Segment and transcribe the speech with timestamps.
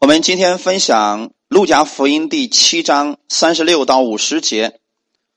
[0.00, 4.80] 我们今天分享《路加福音》第七章三十六到五十节，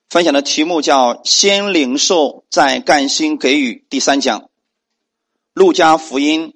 [0.09, 3.85] 分享的题目叫“先领受，再甘心给予”。
[3.91, 4.39] 第三讲，
[5.53, 6.51] 《路加福音》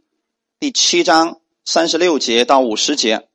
[0.58, 3.28] 第七章三十六节到五十节，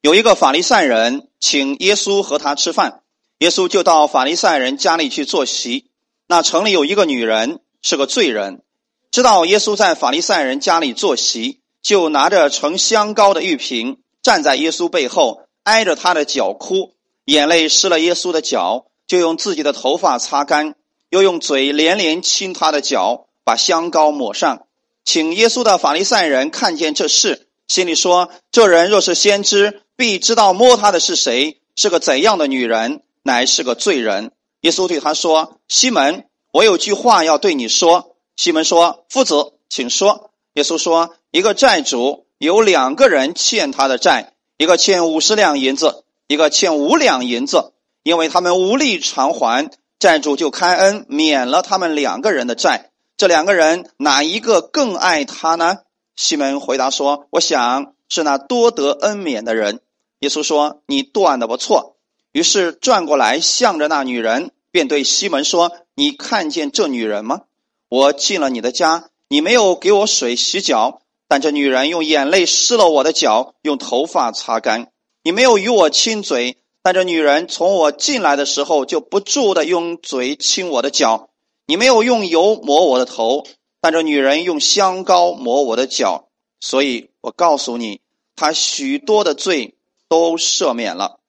[0.00, 3.04] 有一个法利赛人请耶稣和他吃饭，
[3.38, 5.92] 耶稣就到法利赛人家里去坐席。
[6.26, 8.64] 那城里有一个女人是个罪人，
[9.12, 11.57] 知道耶稣在法利赛人家里坐席。
[11.82, 20.74] 就拿着盛香膏的玉瓶，站在耶稣背后，挨着他的脚哭，眼泪湿了耶稣的脚，就用自己的头发擦干，
[21.08, 24.66] 又用嘴连连亲他的脚，把香膏抹上。
[25.04, 34.32] 请耶稣的法利赛人看见这事，心里说：这人若是先知，必知道摸他的是谁，是个怎样的女人，乃是个罪人。
[34.62, 41.14] 耶稣对他说：“西门，我有句话要对你说。”西门说：“夫子，请说。”耶稣说。
[41.30, 47.72] 一个债主有两个人欠他的债，一个欠五十两银子，一个欠五两银子。
[48.02, 52.90] 因为他们无力偿还，债主就开恩免了他们两个人的债。
[53.18, 55.78] 这两个人哪一个更爱他呢？
[56.16, 59.80] 西门回答说：“我想是那多得恩免的人。”
[60.20, 61.96] 耶稣说：“你断的不错。”
[62.32, 67.42] 于是转过来向着那女人，便对西门说：“你看见这女人吗？
[67.90, 74.90] 我进了你的家，你没有给我水洗脚。”但这女人用眼泪湿了我的脚，用头发擦干。
[75.22, 81.28] 你没有与我亲嘴，但这女人从我进来的时候就不住的用嘴亲我的脚。
[81.66, 83.44] 你没有用油抹我的头，
[83.82, 86.28] 但这女人用香膏抹我的脚。
[86.60, 88.00] 所以我告诉你，
[88.34, 89.76] 她许多的罪
[90.08, 91.20] 都赦免了，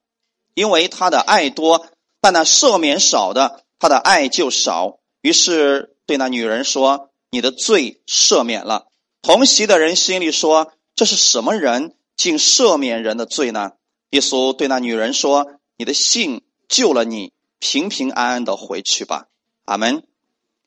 [0.53, 1.85] 因为她的爱多；
[2.21, 4.99] 但那赦免少的，她的爱就少。
[5.21, 8.85] 于是对那女人说：“你的罪赦免了。”
[9.21, 13.71] 同席的人心里说：“这是什么人，竟赦免人的罪呢？”
[14.11, 19.25] 耶稣对那女人说：“你的信救了你，平平安安的回去吧。”
[19.65, 20.03] 阿门。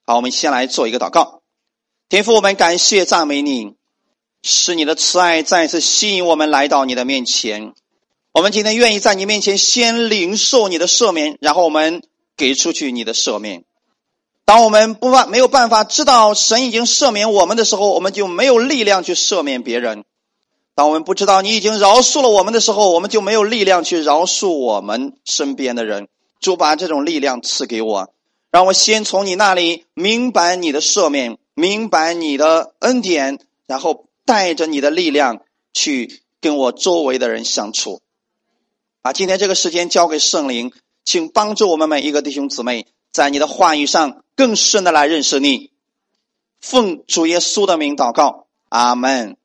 [0.05, 1.43] 好，我们先来做一个祷告。
[2.09, 3.75] 天父，我们感谢赞美你，
[4.43, 7.73] 是你的慈爱再次吸引我们来到你的面前。
[8.33, 12.03] 我们今天愿意在你面前先领受你的赦免，然后我们
[12.37, 13.65] 给出去你的赦免。
[14.45, 20.03] 当我们不办没有办法知道神已经赦免我们的时候，我们就没有力量去赦免别人；
[20.75, 26.09] 当我们不知道你已经饶恕了我们的时候，我们就没有力量去饶恕我们身边的人。
[26.41, 28.13] 主把这种力量赐给我，
[28.51, 33.39] 让我先从你那里明白你的赦免，明白你的恩典，
[33.69, 35.43] 然后带着你的力量
[35.73, 38.01] 去跟我周围的人相处。
[39.03, 40.73] 把今天这个时间交给圣灵，
[41.05, 42.87] 请帮助我们每一个弟兄姊妹。
[43.13, 45.71] 在你的话语上更深的来认识你，
[46.61, 49.37] 奉主耶稣的名祷告，阿门。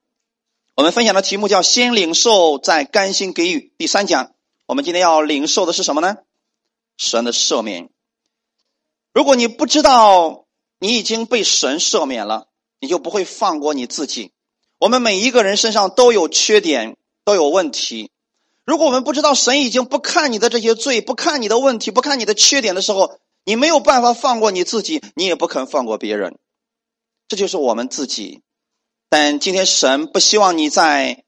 [0.75, 3.73] 我们分享的题目叫“先领受，再甘心给予”。
[3.77, 4.31] 第三讲，
[4.67, 6.17] 我们今天要领受的是什么呢？
[6.97, 7.89] 神的赦免。
[9.13, 10.45] 如果你不知道
[10.79, 12.47] 你已经被神赦免了，
[12.79, 14.31] 你就不会放过你自己。
[14.77, 16.95] 我们每一个人身上都有缺点，
[17.25, 18.11] 都有问题。
[18.63, 26.37] 如果我们不知道神已经不看你的这些罪，不看你的问题，不看你的缺点的时候，你没有办法放过你自己，你也不肯放过别人，
[27.29, 28.41] 这就是我们自己。
[29.07, 31.23] 但今天神不希望你在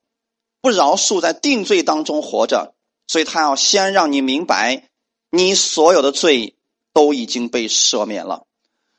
[0.59, 2.75] 不饶恕、在定罪当中活着，
[3.07, 4.89] 所以他要先让你明白，
[5.31, 6.57] 你所有的罪
[6.91, 8.45] 都已经被赦免了。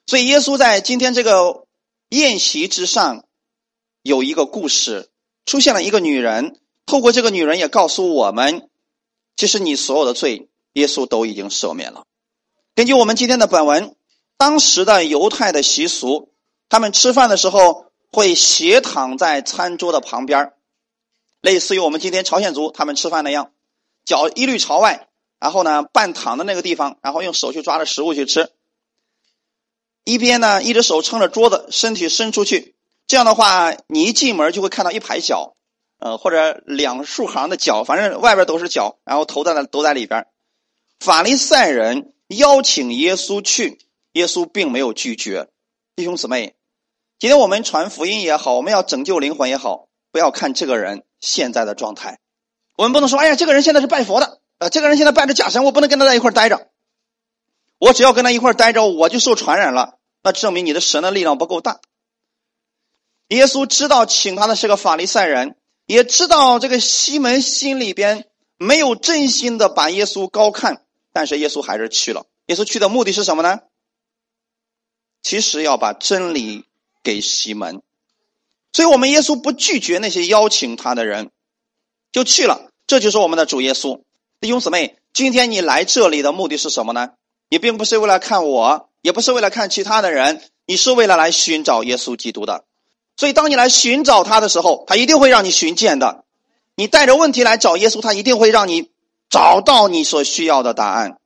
[0.07, 1.67] 所以耶稣在今天这个
[2.09, 3.27] 宴席之上
[4.03, 5.11] 有一个故事，
[5.45, 8.71] 出现了一个女人，透过这个女人也告诉我们，
[9.37, 12.07] 其实你所有的罪，耶稣都已经赦免了。
[12.77, 13.97] 根据我们今天的本文，
[14.39, 16.33] 当时的犹太的习俗，
[16.69, 20.53] 他们吃饭的时候会斜躺在餐桌的旁边
[21.41, 23.51] 类似于我们今天朝鲜族他们吃饭那样，
[24.05, 25.09] 脚一律朝外，
[25.41, 28.51] 然后呢半躺的那个地方，然后用手去抓着食物去吃。
[30.05, 32.77] 一边呢一只手撑着桌子，身体伸出去，
[33.09, 35.55] 这样的话，你一进门就会看到一排脚，
[35.99, 40.29] 呃或者两竖行的脚，反正外边都是脚，然后头在那都在里边。
[41.01, 42.15] 法利赛人。
[42.37, 43.81] 邀请耶稣去，
[44.13, 45.49] 耶稣并没有拒绝。
[45.97, 46.55] 弟兄姊妹，
[47.19, 52.21] 今天我们传福音也好，我们要拯救灵魂也好，不要看这个人现在的状态。
[52.77, 56.69] 我们不能说：“哎呀，这个人现在是拜佛的，呃，这个人现在拜着假神，我不能跟他在一块待着。
[57.79, 59.99] 我只要跟他一块待着，我就受传染了。
[60.23, 61.81] 那证明你的神的力量不够大。”
[63.29, 65.57] 耶稣知道请他的是个法利赛人，
[65.87, 70.85] 也知道这个西门心里边没有真心的把耶稣高看。
[71.13, 72.27] 但是耶稣还是去了。
[72.47, 73.61] 耶稣去的目的是什么呢？
[75.23, 76.65] 其实要把真理
[77.03, 77.83] 给西门。
[78.73, 81.31] 所以我们耶稣不拒绝那些邀请他的人，
[82.13, 82.71] 就去了。
[82.87, 84.03] 这就是我们的主耶稣。
[84.41, 87.11] 弟兄姊妹，今天你来这里的目的是什么呢？
[87.49, 92.65] 你并不是为了看我，也不是为了看其他的人，你是为了来寻找耶稣基督的。
[93.17, 96.25] 所以，当你来寻找他的时候，他一定会让你寻见的。
[96.75, 98.91] 你带着问题来找耶稣，他一定会让你
[99.31, 101.19] 找到你所需要的答案。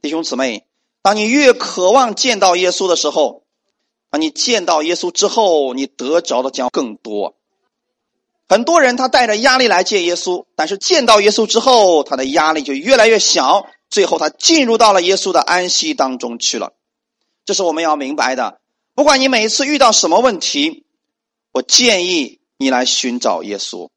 [0.00, 0.64] 弟兄姊妹，
[1.02, 3.42] 当你越渴望见到耶稣的时候，
[4.10, 7.34] 当你见到耶稣之后，你得着的将更多。
[8.48, 16.74] 很多人他带着压力来见耶稣，但是见到耶稣之后，他的压力就越来越小，最后他进入到了耶稣的安息当中去了。
[17.44, 18.60] 这是我们要明白的。
[18.94, 20.84] 不管你每一次遇到什么问题，
[21.52, 23.88] 我建议你来寻找耶稣，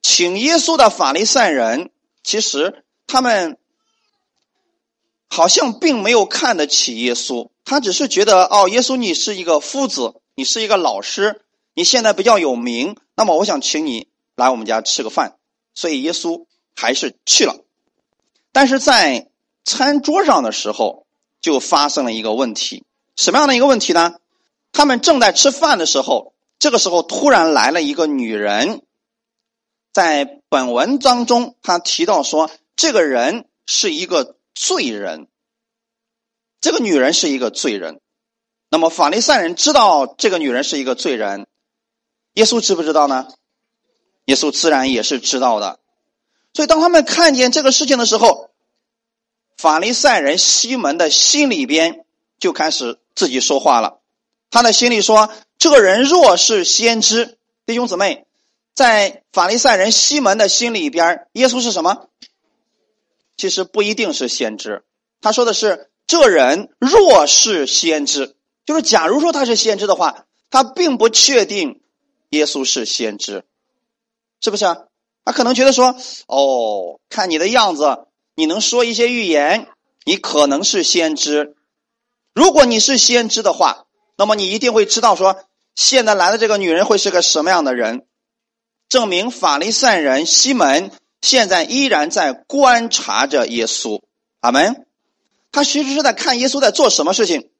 [0.00, 1.90] 请耶稣的法利赛人，
[2.26, 3.56] 其实他们
[5.28, 11.42] 好像并没有看得起耶稣，他只是觉得哦，耶稣你是一个夫子，你是一个老师，
[11.72, 15.36] 你现在比较有名，那么我想请你来我们家吃个饭，
[15.72, 17.54] 所以耶稣还是去了，
[18.50, 19.30] 但是在
[19.64, 21.06] 餐桌上的时候
[21.40, 22.84] 就发生了一个问题，
[23.14, 24.16] 什么样的一个问题呢？
[24.72, 26.34] 他们正在吃饭的时候。
[26.58, 28.85] 这个时候，突然来了一个女人。
[29.96, 35.26] 在本文当中，他提到说，这个人是一个罪人。
[36.60, 38.02] 这个女人是一个罪人。
[38.68, 41.46] 那么，法利赛人知道这个女人是一个罪人，
[42.34, 43.28] 耶稣知不知道呢？
[44.26, 45.80] 耶稣自然也是知道的。
[46.52, 48.50] 所以，当他们看见这个事情的时候，
[49.56, 52.04] 法利赛人西门的心里边
[52.38, 54.00] 就开始自己说话了。
[54.50, 55.32] 他的心里说。
[55.58, 58.25] 这个人若是先知，弟兄姊妹，
[58.76, 62.08] 在法利赛人西门的心里边，耶稣是什么？
[63.36, 64.84] 其实不一定是先知。
[65.20, 71.80] 他说的是，这人若是先知，就是假如说他是先知的话，他并不确定
[72.28, 73.44] 耶稣是先知，
[74.40, 74.76] 是不是啊？
[75.24, 75.96] 他可能觉得说，
[76.28, 78.06] 哦，看你的样子，
[78.36, 79.68] 你能说一些预言，
[80.04, 81.56] 你可能是先知。
[82.34, 83.82] 如果你是先知的话。
[84.18, 85.44] 那么你一定会知道，说
[85.74, 88.06] 现在来的这个女人会是个什么样的人？
[88.88, 90.90] 证明法利赛人西门
[91.20, 94.02] 现在依然在观察着耶稣。
[94.40, 94.86] 阿门。
[95.52, 97.50] 他其实是在看耶稣在做什么事情，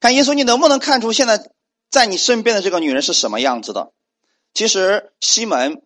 [0.00, 1.50] 看耶稣你能不能看出现在
[1.90, 3.92] 在你身边的这个女人是什么样子的？
[4.54, 5.82] 其实西门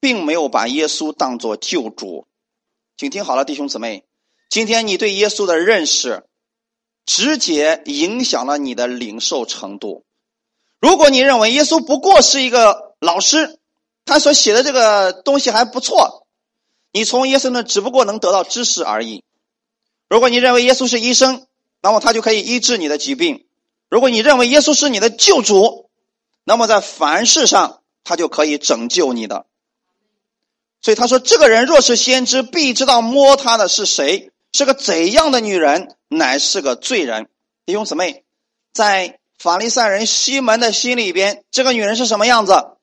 [0.00, 2.26] 并没有把耶稣当做救主。
[2.96, 4.04] 请听好了，弟兄姊妹，
[4.48, 6.24] 今天你对耶稣的认识。
[7.06, 10.06] 直接影响了你的领受程度。
[10.80, 13.58] 如果你认为耶稣不过是一个老师，
[14.04, 16.26] 他所写的这个东西还不错，
[16.92, 19.24] 你从耶稣那只不过能得到知识而已。
[20.08, 21.46] 如果你认为耶稣是医生，
[21.80, 23.46] 那么他就可以医治你的疾病；
[23.88, 25.90] 如果你认为耶稣是你的救主，
[26.44, 29.46] 那么在凡事上他就可以拯救你的。
[30.82, 35.96] 所以他说：“这个人若是先知，必知道摸他的是谁。”是个怎样的女人？
[36.08, 37.28] 乃是个罪人。
[37.64, 38.22] 弟兄姊妹，
[38.72, 42.73] 在法利赛人西门的心里边，这个女人是什么样子？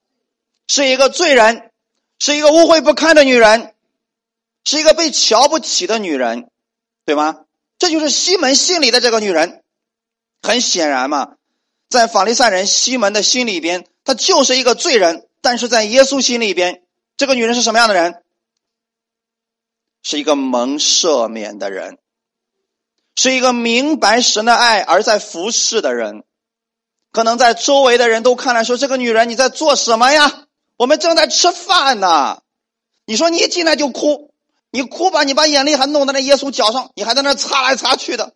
[0.73, 1.69] 是一个罪人，
[2.18, 3.75] 是一个污秽不堪的女人，
[4.63, 6.50] 是一个被瞧不起的女人，
[7.03, 7.41] 对吗？
[7.77, 9.63] 这就是西门心里的这个女人。
[10.41, 11.33] 很显然嘛，
[11.89, 15.27] 在法利赛人西门的心里边，她就是一个罪人。
[15.41, 16.83] 但是在耶稣心里边，
[17.17, 18.24] 这个女人是什么样的人？
[20.03, 21.98] 是一个蒙赦免的人，
[23.17, 26.24] 是一个明白神的爱而在服侍的人。
[27.12, 30.48] 可能在周围的人都看来说：“这个女人你在做什么呀？
[30.81, 32.41] 我们正在吃饭呢。”
[33.05, 34.33] 你说你一进来就哭，
[34.71, 38.33] 你哭吧，你把眼泪还弄在那耶稣脚上，你还在那擦来擦去的。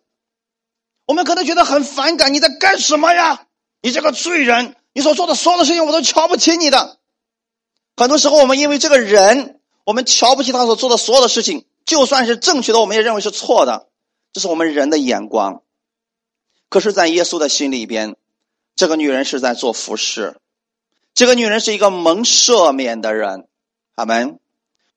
[1.06, 3.46] 我们可能觉得很反感，你在干什么呀？
[3.82, 6.98] 你这个罪人，你所做的所有的事情我都瞧不起你的。
[7.96, 9.54] 很多时候我们因为这个人。
[9.84, 13.86] 我们瞧不起他所做的所有的事情，就算是正确的，我们也认为是错的。
[14.32, 15.62] 这是我们人的眼光。
[16.68, 18.16] 可是，在耶稣的心里边，
[18.74, 20.40] 这个女人是在做服饰，
[21.16, 23.48] 这个女人是一个蒙赦免的人。
[23.94, 24.38] 阿门。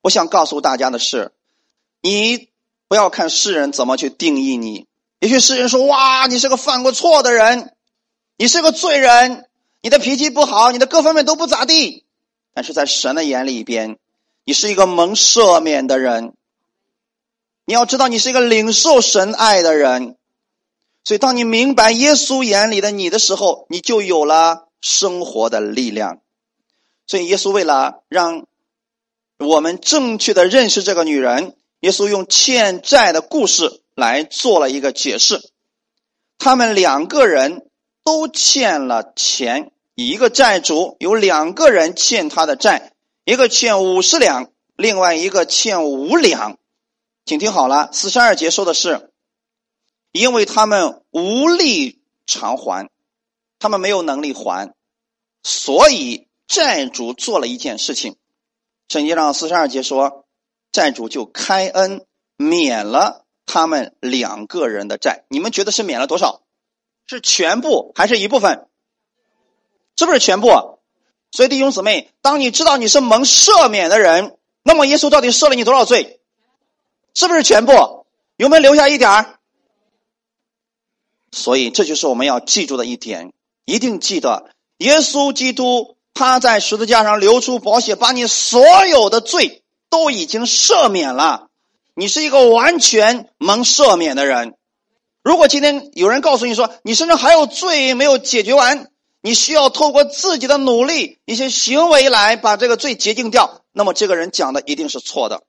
[0.02, 1.32] 我想告诉大家的是，
[2.02, 2.50] 你
[2.90, 4.86] 不要看世人怎么去定义你。
[5.20, 7.74] 也许世人说：“哇，你是个犯过错的人，
[8.38, 9.50] 你是个罪人，
[9.82, 12.06] 你的脾气不好，你的各方面都不咋地。”
[12.54, 13.98] 但是在神的眼里边。
[14.46, 16.34] 你是一个蒙赦免的人，
[17.66, 20.18] 你要知道，你是一个领受神爱的人，
[21.04, 26.22] 所以当你明白耶稣眼里的你的时候，你就有了生活的力量。
[27.08, 28.46] 所以，耶稣为了让
[29.38, 35.42] 我们正确的认识这个女人，耶稣用欠债的故事来做了一个解释。
[36.38, 37.70] 他们两个人
[38.04, 42.94] 都欠了钱，一个债主有两个人欠他的债，
[43.26, 46.58] 一个欠五十两，另外一个欠五两。
[47.26, 49.12] 请听好了，四十二节说的是，
[50.12, 52.90] 因为他们无力偿还，
[53.60, 54.74] 他们没有能力还，
[55.44, 58.16] 所以债主做了一件事情。
[58.88, 60.26] 圣经上四十二节说，
[60.72, 62.06] 债主就开恩
[62.38, 65.26] 免了他们两个人的债。
[65.30, 66.42] 你们觉得是免了多少？
[67.06, 68.68] 是全部还是一部分？
[69.96, 70.80] 是不是全部？
[71.32, 76.22] 所以弟兄姊妹，当你知道你是蒙赦免的人，那么耶稣到底赦了你多少罪？
[77.14, 78.06] 是不是全部？
[78.38, 79.40] 有没有留下一点儿？
[81.32, 83.34] 所以这就是我们要记住的一点，
[83.70, 84.50] 一定记得，
[84.80, 89.62] 耶稣基督他在十字架上流出宝血，把你所有的罪
[89.92, 91.50] 都已经赦免了。
[91.94, 94.56] 你是一个完全蒙赦免的人。
[95.22, 98.90] 如果今天有人告诉你说你身上还有罪没有解决完，
[99.22, 105.44] 你需要透过自己的努力、一些行为来把这个罪洁净掉，那么这个人讲的一定是错的。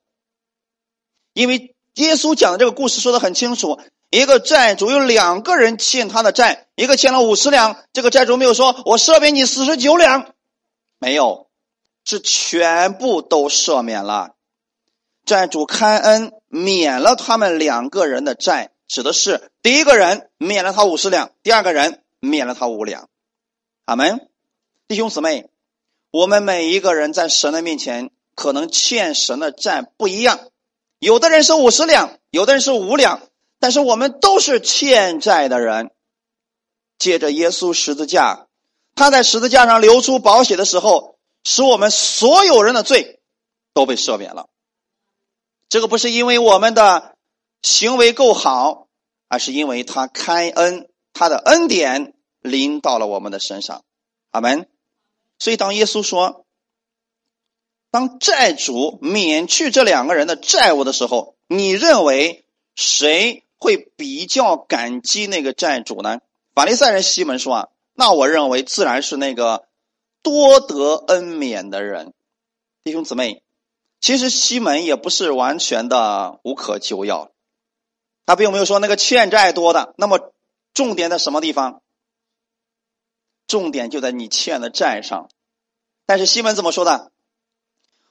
[1.33, 3.79] 因为耶稣讲的这个故事说的很清楚，
[4.11, 10.33] 一个债主有两个人欠他的债，一个欠了五十两，这个债主没有说“我赦免你四十九两”，
[10.99, 11.47] 没有，
[12.03, 14.35] 是全部都赦免了。
[15.25, 23.07] 债主开恩免了他们两个人的债，指的是第一个人免了他五十两，第二个人免了他五两。
[23.85, 24.27] 阿门，
[24.89, 25.49] 弟兄姊妹，
[26.11, 30.39] 我们每一个人在神的面前，可能欠神的债不一样。
[30.99, 33.21] 有的人是五十两，有的人是五两，
[33.61, 35.91] 但是我们都是欠债的人。
[36.97, 38.47] 借着耶稣十字架，
[38.95, 43.21] 他在十字架上流出宝血的时候，使我们所有人的罪
[43.73, 44.49] 都被赦免了。
[45.69, 47.15] 这个不是因为我们的
[47.61, 48.87] 行为够好，
[49.29, 53.85] 而是因为他开恩，他的恩典临到了我们的身上。
[54.31, 54.67] 阿门。
[55.39, 56.45] 所以当耶稣说。
[57.93, 66.19] 当债主免去这两个人的债务的时候，你认为谁会比较感激那个债主呢？
[66.55, 69.67] 法利赛人西门说：“啊，那我认为自然是那个
[70.23, 72.13] 多得恩免的人。”
[72.83, 73.43] 弟兄姊妹，
[73.99, 77.29] 其实西门也不是完全的无可救药，
[78.25, 79.93] 他并没有说那个欠债多的。
[79.95, 80.33] 那么
[80.73, 81.83] 重点在什么地方？
[83.45, 85.29] 重点就在你欠的债上。
[86.07, 87.11] 但是西门怎么说的？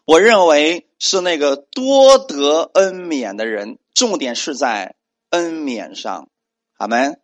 [0.05, 4.95] 我认为是那个多得恩免的人，重点是在
[5.31, 6.29] 恩免上，
[6.77, 7.21] 阿门。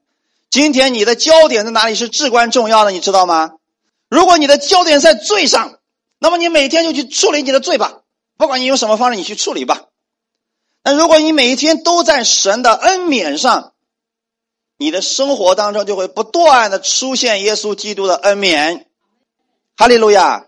[0.50, 3.52] 今天你的焦点在哪里是至关重要的，你知道吗？
[4.08, 5.78] 如果你的焦点在罪上，
[6.18, 8.00] 那么你每天就去处理你的罪吧，
[8.36, 9.82] 不管你用什么方式，你去处理吧。
[10.84, 13.72] 那如果你每一天都在神的恩免上，
[14.78, 18.86] 你的生活当中就会不断的出现耶稣基督的恩免，
[19.76, 20.46] 哈利路亚。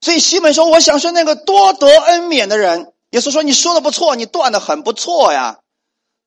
[0.00, 5.60] 所以西门说：“我想是那个多得恩免的人。”耶稣说：“你说的不错，你断的很不错呀。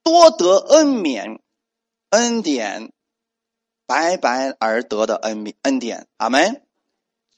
[0.04, 1.40] 多得恩免，
[2.10, 2.92] 恩典，
[3.86, 6.08] 白白而得的恩恩典。
[6.18, 6.64] 阿门。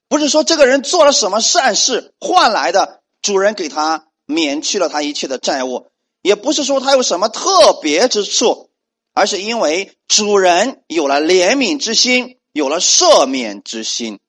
[0.07, 5.87] 不是说这个人做了什么善事换来的，主人给他免去了他一切的债务，
[6.21, 8.69] 也不是说他有什么特别之处，
[9.13, 14.19] 而是因为主人有了怜悯之心，有了赦免之心。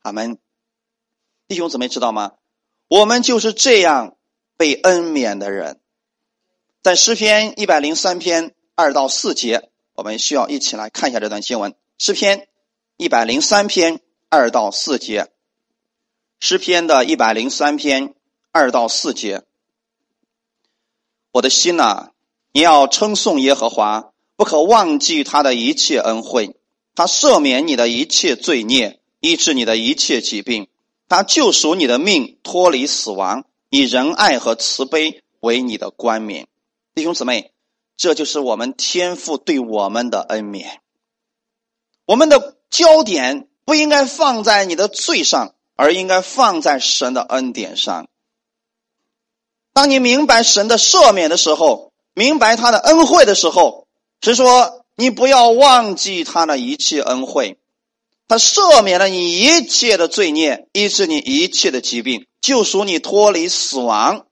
[0.00, 0.38] 阿门。”
[1.46, 2.32] 弟兄姊妹知道吗？
[2.88, 4.16] 我们就是这样
[4.56, 5.80] 被恩免的人。
[6.84, 11.74] 在诗篇一百零三篇二到四节，我们需要一起来看一下这段经文。
[11.96, 12.46] 诗篇
[12.98, 15.28] 一百零三篇二到四节，
[16.40, 18.12] 诗篇的一百零三篇
[18.52, 19.44] 二到四节。
[21.32, 22.10] 我的心呐，
[22.52, 26.54] 你要称颂耶和华，不可忘记他的一切恩惠，
[26.94, 30.68] 他赦免你的一切罪孽，医治你的一切疾病。
[31.08, 36.46] 他救赎你的命，脱离死亡，以仁爱和慈悲为你的冠冕。
[36.94, 37.50] 弟兄姊妹，
[37.96, 40.80] 这就是我们天父对我们的恩免。
[42.06, 48.06] 我们的焦点不应该放在你的罪上，而应该放在神的恩典上。
[49.72, 53.88] 当你明白神的赦免的时候，明白他的恩惠的时候，
[54.20, 57.58] 是说你不要忘记他的一切恩惠。
[58.28, 64.28] 他赦免了你一切的罪孽，医治你一切的疾病，救赎你脱离死亡，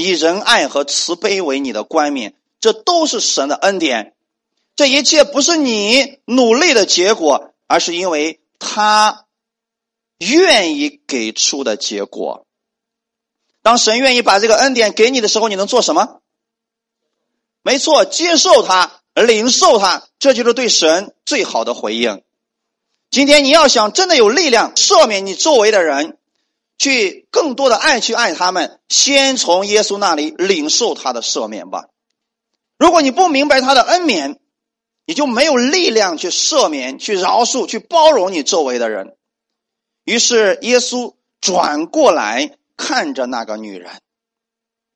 [0.00, 2.34] 以仁爱和慈悲为你的冠冕。
[2.60, 4.14] 这都是神的恩典。
[4.76, 9.24] 这一切不是你努力的结果，而是因为他
[10.18, 12.46] 愿意给出的结果。
[13.62, 16.20] 当神愿意把这个恩典给你的时候，你能做什么？
[17.62, 22.22] 没错，接受他，领受他，这就是对神最好的回应。
[23.10, 26.18] 今天你要想真的有力量赦免你周围的人，
[26.80, 31.84] 去更多的爱去爱他们，先从耶稣那里领受他的赦免吧。
[32.78, 34.40] 如果你不明白他的恩免，
[35.04, 39.14] 你就没有力量去赦免、去饶恕、去包容你周围的人。
[40.04, 43.92] 于是耶稣转过来看着那个女人，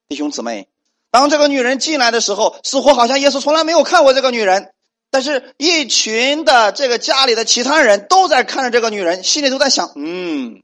[0.08, 0.68] 弟兄姊妹，
[1.10, 4.72] 当这个女人进来的时候，似乎好像耶稣从来没有看过这个女人。
[5.10, 10.63] 但是，一群的这个家里的其他人都在看着这个女人，心里都在想：嗯，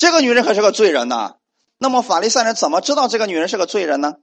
[0.00, 1.36] 这个女人可是个罪人呐。
[1.76, 4.16] 那么，法利赛人怎么知道这个女人是个罪人呢？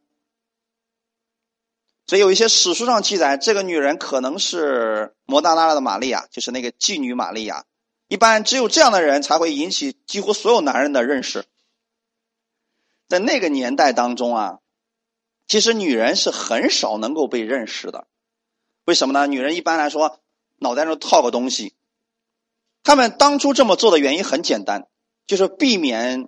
[2.08, 7.66] 所以，有一些史书上记载，这个女人可能是摩大拉的玛利亚，就是那个妓女玛利亚。
[8.08, 11.46] 一般只有这样的人才会引起几乎所有男人的认识。
[13.08, 14.60] 在那个年代当中啊，
[15.48, 18.08] 其实女人是很少能够被认识的。
[18.86, 19.28] 为什么呢？
[19.28, 20.20] 女人一般来说
[20.58, 21.76] 脑袋上套个东西，
[22.82, 24.88] 他们当初这么做的原因很简单，
[25.28, 26.28] 就是避免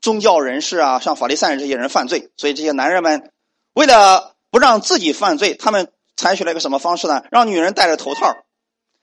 [0.00, 2.30] 宗教人士啊，像法利赛人这些人犯罪。
[2.36, 3.30] 所以这些男人们
[3.74, 7.22] 为了不让自己犯罪，他们采取了一个什么方式呢？
[7.30, 8.34] 让女人戴着头套，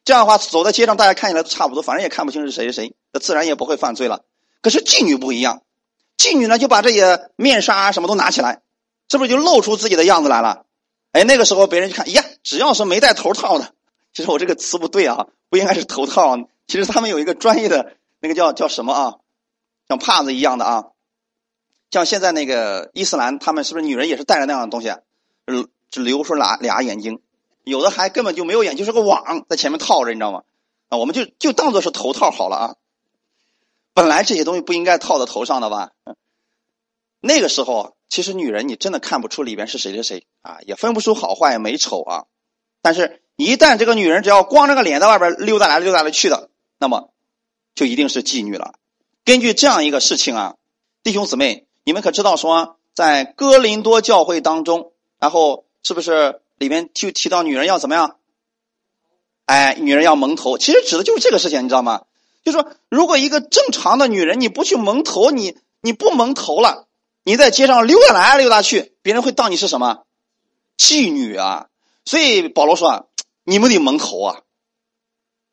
[0.04, 4.24] 这样的话走在街上，大家看起来都差不多，反正也看不清是谁是谁，那自然也不会犯罪了。
[4.62, 5.62] 可是妓女不一样，
[6.18, 8.62] 妓女呢就把这些面纱啊什么都拿起来，
[9.10, 10.66] 是不是就露出自己的样子来了？
[11.12, 13.74] 哎，那个时候别人就看，呀，只要是没戴头套的，
[14.14, 16.38] 其实我这个词不对啊，不应该是头套。
[16.68, 19.16] 其实他们有一个专业的那个叫叫什么啊，
[19.88, 20.86] 像帕子一样的啊，
[21.92, 24.94] 像现在那个伊斯兰，他们是不是女人也是戴着那样的东西？
[25.46, 27.22] 只只留出俩俩眼睛，
[27.64, 30.44] 有的还根本就没有眼就，是个网在前面套着，你知道吗？
[30.90, 32.76] 啊，我们就就当做是头套好了啊。
[33.94, 35.92] 本来这些东西不应该套在头上的吧？
[37.22, 42.26] 那个时候，其实女人你真的看不出里边是谁是谁啊，也分不出好坏美丑啊。
[42.82, 47.14] 但是，一旦这个女人只要光着个脸在外边溜达来溜达来去的，那么
[47.74, 48.76] 就一定是妓女了。
[49.26, 50.56] 根据这样一个事情啊，
[51.04, 58.18] 弟兄姊妹，你们可知道说，在哥林多教会当中，然后是不是里面就提到女人要怎么样？
[59.48, 62.04] 哎，女人要蒙头，其实指的就是这个事情，你知道吗？
[62.44, 66.86] 就说如果一个正常的女人你不去蒙头，你你不蒙头了。
[67.24, 70.04] 你在街上溜达来溜达去，别人会当你是什么
[70.78, 71.70] 妓女啊？
[72.06, 73.04] 所以保罗说啊
[73.44, 74.42] ：“你们得蒙头啊！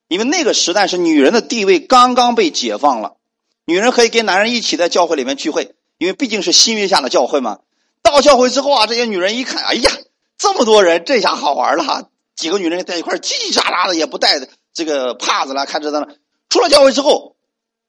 [0.08, 3.16] 因为那个时代是女人的地位刚刚被解放了，
[3.64, 7.60] 女人可以跟男人一起在教会里面聚会，因为毕竟是新约下的教会嘛。
[8.02, 9.90] 到教会之后啊，这些女人一看，哎呀，
[10.36, 12.08] 这么多人，这下好玩了哈！
[12.34, 14.40] 几个女人在一块叽叽喳喳的，也不带
[14.72, 16.06] 这个帕子了，看着呢。
[16.48, 17.36] 出了教会之后，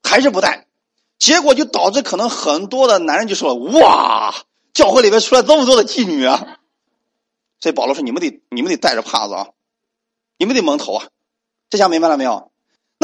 [0.02, 0.66] 还是不带。”
[1.18, 4.34] 结果就导致可能很多的男人就说：“哇，
[4.72, 6.58] 教会里面出来这么多的妓女啊！”
[7.60, 9.48] 所以保罗说：“你们得你们得带着帕子啊，
[10.38, 11.06] 你们得蒙头啊。”
[11.70, 12.50] 这下明白了没有？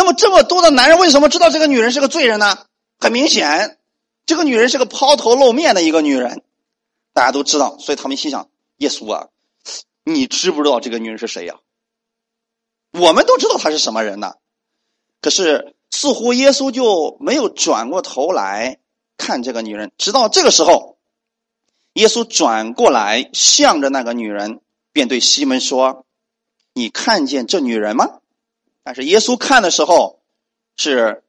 [0.00, 2.64] 那么这么多的男人为什么知道这个女人是个罪人呢？
[2.98, 3.78] 很明显，
[4.24, 6.42] 这个女人是个抛头露面的一个女人，
[7.12, 9.28] 大家都知道，所以他们心想：“耶稣啊，
[10.02, 11.56] 你知不知道这个女人是谁呀？”
[12.98, 14.36] 我们都知道她是什么人呢？
[15.20, 15.76] 可是。
[15.92, 18.78] 似乎耶稣就没有转过头来
[19.16, 20.98] 看这个女人，直到这个时候，
[21.94, 24.60] 耶稣转过来向着那个女人，
[24.92, 26.06] 便对西门说
[26.74, 28.20] ：“你看见这女人吗？”
[28.82, 30.20] 但是耶稣看的时候，
[30.76, 31.22] 是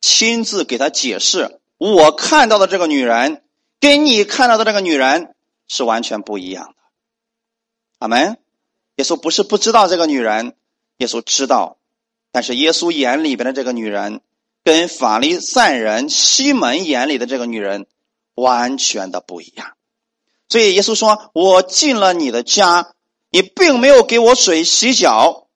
[0.00, 3.42] 亲自给他解释：“我看到的这个女人，
[3.80, 5.34] 跟你看到的这个女人
[5.68, 6.74] 是完全不一样的。”
[8.00, 8.38] 阿门。
[8.96, 10.54] 耶稣不是不知道这个女人，
[10.98, 11.78] 耶稣知道。
[12.32, 14.20] 但是耶稣眼里边的这个女人，
[14.62, 17.86] 跟法利赛人西门眼里的这个女人
[18.34, 19.72] 完全的不一样。
[20.50, 22.94] 所以耶稣说：“我进了你的家，
[23.30, 25.46] 你并没有给我水洗脚，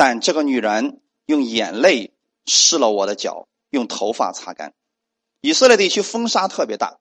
[0.00, 2.14] 但这个女人用眼泪
[2.46, 4.72] 湿了我的脚，用头发擦干。”
[5.42, 7.00] 以色列地区风沙特别大，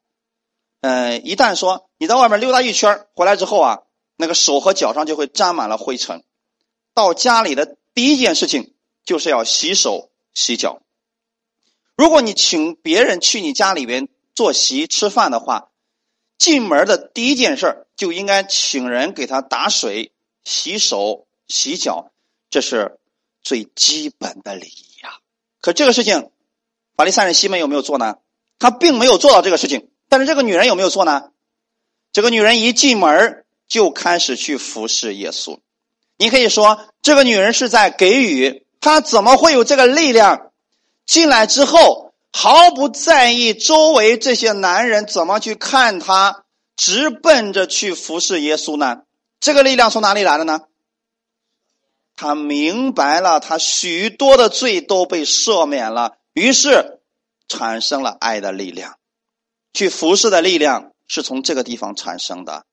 [0.81, 3.83] 嗯，一旦说你在外面溜达一圈回来之后啊，
[4.17, 6.25] 那个手和脚上就会沾满了灰尘，
[6.93, 7.77] 到家里的。
[7.93, 10.81] 第一件事情就是要洗手洗脚。
[11.95, 15.71] 如果你请别人去你家里边坐席吃饭的话，
[16.38, 20.12] 进门的第一件事就应该请人给他打水、
[20.43, 22.12] 洗手、洗脚，
[22.49, 22.97] 这是
[23.41, 25.17] 最基本的礼仪呀。
[25.62, 26.31] 可这个事情，
[26.95, 28.15] 法利赛人西门有没有做呢？
[28.57, 29.89] 他并没有做到这个事情。
[30.09, 31.29] 但是这个女人有没有做呢？
[32.12, 35.59] 这个女人一进门就开始去服侍耶稣。
[36.17, 40.51] 你可以说，这个女人是在给予，她怎么会有这个力量？
[41.05, 46.43] 进来之后，毫不在意周围这些男人怎么去看她，
[46.75, 49.03] 直奔着去服侍耶稣呢？
[49.39, 50.62] 这个力量从哪里来的呢？
[52.21, 56.99] 他明白了，他许多的罪都被赦免了，于是
[57.47, 58.97] 产生了爱的力量，
[59.71, 62.65] 去服侍的力量是从这个地方产生的。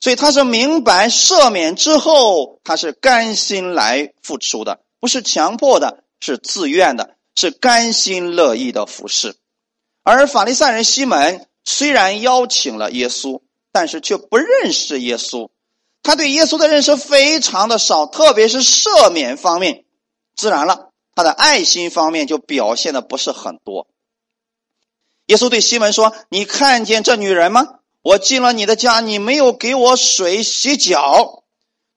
[0.00, 9.36] 所以他是明白赦免之后，他是甘心来付出的，不是强迫的，是自愿的，是甘心乐意的服侍。
[10.02, 15.50] 而法利赛人西门虽然邀请了耶稣，但是却不认识耶稣，
[16.06, 19.84] 他对耶稣的认识非常的少，特别是赦免方面，
[20.36, 23.88] 自然了，他的爱心方面就表现的不是很多。
[25.26, 27.80] 耶稣对西门说：“你看见这女人吗？
[28.02, 31.42] 我进了你的家，你没有给我水洗脚。”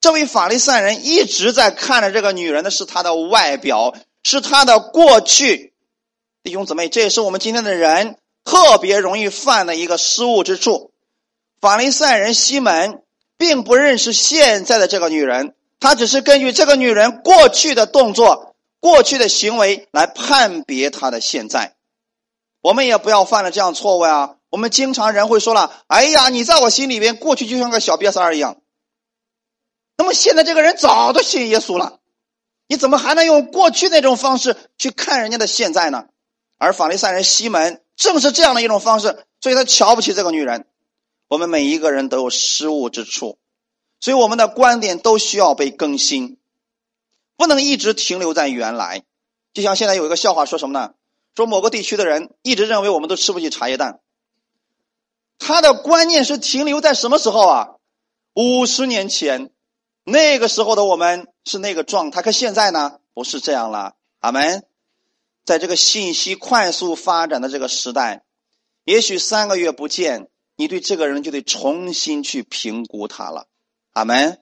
[0.01, 3.93] 这位法利赛人一直在看着这个女人的是她的外表，
[4.23, 5.75] 是她的过去。
[6.41, 10.89] 弟兄姊妹，这也是我们今天的人特别容易犯的一个失误之处。
[11.61, 13.03] 法利赛人西门
[13.39, 21.73] 并不认识现在的这个女人，他只是根据这个女人过去的动作、过去的行为来判别她的现在。
[22.61, 24.35] 我们也不要犯了这样错误啊！
[24.49, 28.57] 我们经常人会说了：“哎呀，你在我心里边过去就像个小瘪三儿一样。”
[29.97, 31.99] 那么现在这个人早都信耶稣了，
[32.67, 36.07] 你怎么还能用过去那种方式去看人家的现在呢？
[36.57, 40.65] 而法利赛人西门正是这样的一种方式，所以他瞧不起这个女人。
[41.29, 43.37] 我们每一个人都有失误之处，
[44.01, 46.37] 所以我们的观点都需要被更新，
[47.37, 49.03] 不能一直停留在原来。
[49.53, 50.93] 就像现在有一个笑话，说什么呢？
[51.35, 54.01] 说某个地区的人一直认为我们都吃不起茶叶蛋。
[55.37, 57.67] 他的观念是停留在什么时候啊？
[58.33, 59.51] 五十年前，
[60.03, 63.95] 那个时候的我们是那个状态，可现在呢，不是这样了。
[64.19, 64.65] 阿门。
[65.45, 68.23] 在这个信息快速发展的这个时代，
[68.83, 70.27] 也许三个月不见，
[70.59, 73.47] 你对这个人就得重新去评估他了。
[73.93, 74.39] 阿门！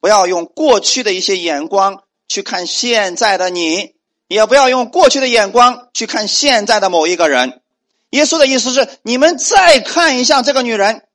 [0.00, 3.94] 不要用过去的一些眼光去看现在的你，
[4.28, 7.62] 也不要用过去的眼光去看现在的某一个人。
[8.10, 11.08] 耶稣的意思是，你们再看一下这个女人，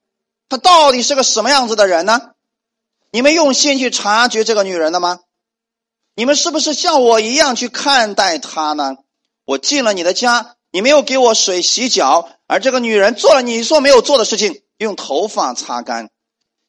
[0.50, 2.32] 她到底是个什么样子的人呢？
[3.12, 5.20] 你们用心去察觉这个女人了吗？
[6.16, 8.96] 你们是不是像我一样去看待她呢？
[9.46, 16.10] 我进了你的家，你没有给我水洗脚，而这个女人做了你说没有做的事情，用头发擦干。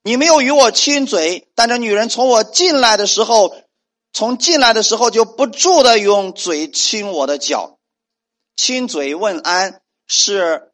[0.05, 3.53] 你没有与我亲嘴，但这女人从我进来的时候，
[4.13, 7.81] 从进来的时候就不住的用嘴亲我的脚，
[8.55, 10.71] 亲嘴问安是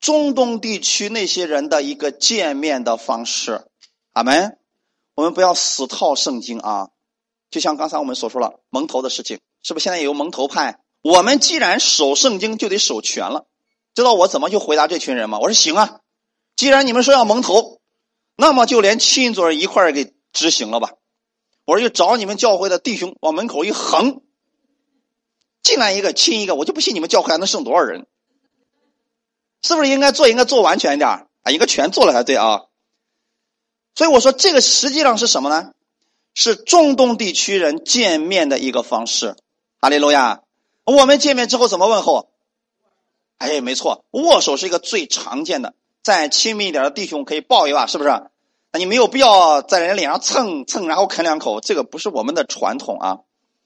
[0.00, 3.66] 中东地区那些人的一个见面的方式。
[4.14, 4.56] 阿门。
[5.14, 6.88] 我们不要死套圣经啊，
[7.50, 10.78] 就像刚才我们所说了蒙头的事情，是不是现在有蒙头派？
[11.02, 13.46] 我们既然守圣经，就得守全了。
[13.94, 15.38] 知道我怎么去回答这群人吗？
[15.38, 16.00] 我说行啊，
[16.56, 17.80] 既然你们说要蒙头，
[18.36, 20.92] 那么就连亲嘴一块给执行了吧。
[21.64, 24.22] 我说就找你们教会的弟兄往门口一横，
[25.62, 28.06] 进来一个亲一个，我就不信你们教会还能剩多少人。
[29.62, 31.26] 是不是应该做应该做完全一点啊？
[31.50, 32.62] 应该全做了才对啊。
[33.94, 35.72] 所以我说这个实际上是什么呢？
[36.34, 39.36] 是中东地区人见面的一个方式。
[39.78, 40.40] 哈利路亚。
[40.84, 42.31] 我们见面之后怎么问候？
[43.42, 45.74] 哎，没错，握手是一个最常见的。
[46.02, 48.10] 再亲密一点的弟兄可以抱一把，是不是？
[48.78, 53.18] 你没有必要在人家脸上蹭蹭，然后啃两口，这个不是我们的传统啊。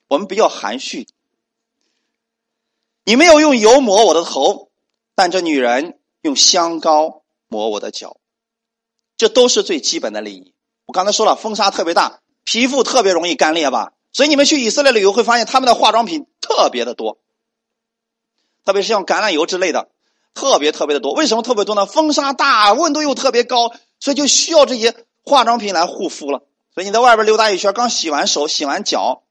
[0.08, 1.06] 我们比较含蓄。
[3.04, 4.70] 你没有用油抹我的头，
[5.14, 8.16] 但这女人用香膏抹我的脚，
[9.18, 10.54] 这都是最基本的礼仪。
[10.86, 13.92] 我刚才说了，风沙特别大，皮肤特别容易干裂吧？
[14.12, 17.18] 所以你们去以色列旅游会发现他们的化妆品特别的多，
[18.66, 19.88] 特别是像橄榄油之类的，
[20.34, 21.12] 特别特别的多。
[21.12, 21.86] 为什么特别多呢？
[21.86, 26.42] 风沙大，温度又特别高，所以就需要这些化妆品来护肤了。
[26.74, 29.22] 所以你在外边溜达一圈，刚洗完手、洗完脚、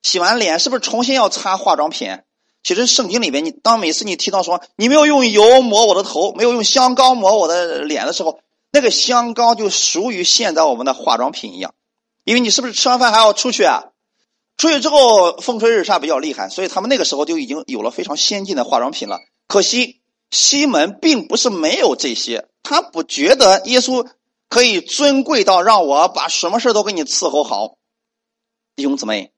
[0.00, 2.20] 洗完脸，是不是重新要擦化妆品？
[2.62, 8.38] 其实圣经里边，你当每次你提到说你没有用油抹我的头，没有用香膏抹我的脸的时候，
[8.70, 11.74] 那个香膏就属于现在我们的化妆品一样。
[12.22, 13.86] 因为你是不是吃完饭还要出去啊？
[14.56, 19.20] 出去之后风吹日晒比较厉害，所以他们那个时候就已经有了非常先进的化妆品了。
[19.46, 24.08] 可惜西门并不是没有这些，他不觉得耶稣
[24.48, 27.76] 可以尊贵到让我把什么事都给你伺候好。
[28.74, 29.32] 弟兄姊妹，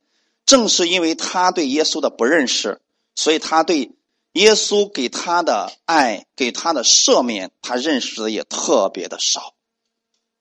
[0.46, 2.80] 正是因为他对耶稣的不认识，
[3.14, 3.92] 所以他对
[4.32, 9.54] 耶稣给他的爱、给他的赦免，他认识的也特别的少。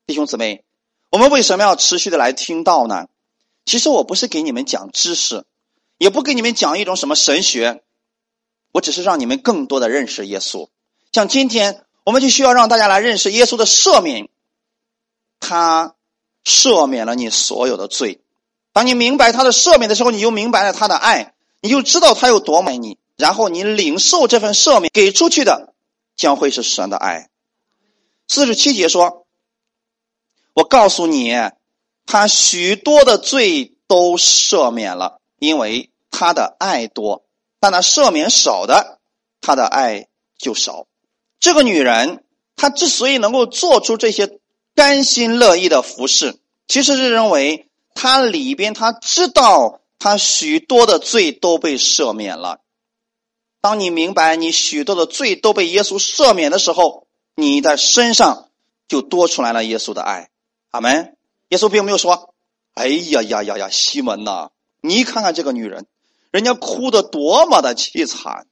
[0.05, 0.63] 弟兄姊妹。
[1.09, 3.05] 我们为什么要持续的来听到呢？
[3.67, 5.45] 其实我不是给你们讲知识，
[5.99, 7.83] 也不给你们讲一种什么神学，
[8.71, 10.69] 我只是让你们更多的认识耶稣。
[11.11, 14.29] 像今天，我们就需要让大家来认识耶稣的赦免，
[15.39, 15.95] 他
[16.45, 18.21] 赦免了你所有的罪，
[18.71, 22.97] 当你明白他的赦免的时候，你就明白了他的爱，你就知道他有多爱你。
[23.17, 25.73] 然后你领受这份赦免给出去的，
[26.15, 27.31] 将会是神的爱。
[28.27, 29.25] 四十七节说
[30.53, 31.33] ：“我告诉你，
[32.07, 37.23] 他许多的罪都赦免了，因为他的爱多；
[37.59, 38.97] 但他赦免少的，
[39.41, 40.07] 他的爱
[40.39, 40.87] 就少。”
[41.39, 42.23] 这个女人，
[42.55, 44.39] 她之所以能够做出这些
[44.73, 52.61] 甘心乐意的服饰，其实是认为她里边她知道她许多的罪都被赦免了。
[53.61, 58.49] 当你明白你许多的罪都被耶稣赦免的时候，你的身上
[58.87, 60.29] 就多出来了耶稣的爱。
[60.71, 61.16] 阿门。
[61.49, 62.33] 耶稣并没有说
[62.75, 64.49] ：“哎呀呀呀呀，西门呐，
[64.81, 65.85] 你看看这个女人，
[66.31, 68.47] 人家哭的多么的凄惨，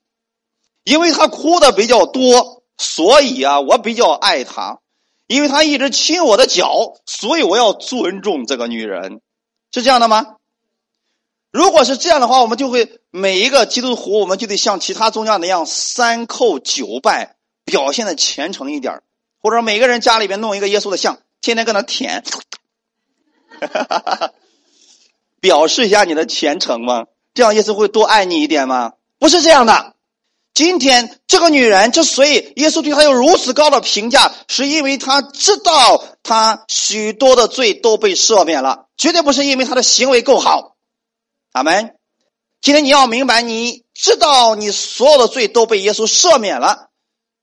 [0.84, 4.80] 因为她哭的比较多，所以啊，我比较爱她，
[5.28, 9.22] 因为她一直亲我的脚，所以我要尊重这个女人，
[9.72, 10.36] 是这样的吗？”
[11.52, 19.02] 如果是这样的话，我们就会每一个基督徒，我们就得像其他宗教那样三叩九拜，表现的虔诚一点
[19.42, 22.26] 或者每个人家里边弄一个耶稣的像，天天搁那舔，
[25.40, 27.06] 表示一下你的虔诚吗？
[27.34, 28.94] 这样耶稣会多爱你一点吗？
[29.20, 29.94] 不是这样的。
[30.54, 40.76] 今天这个女人之所以耶稣对她有如此高的评价，是因为她知道她许多的罪都被赦免了，绝对不是因为她的行为够好。
[41.52, 41.96] 阿门。
[42.62, 46.90] 今天你要明白，你知道你所有的罪都被耶稣赦免了，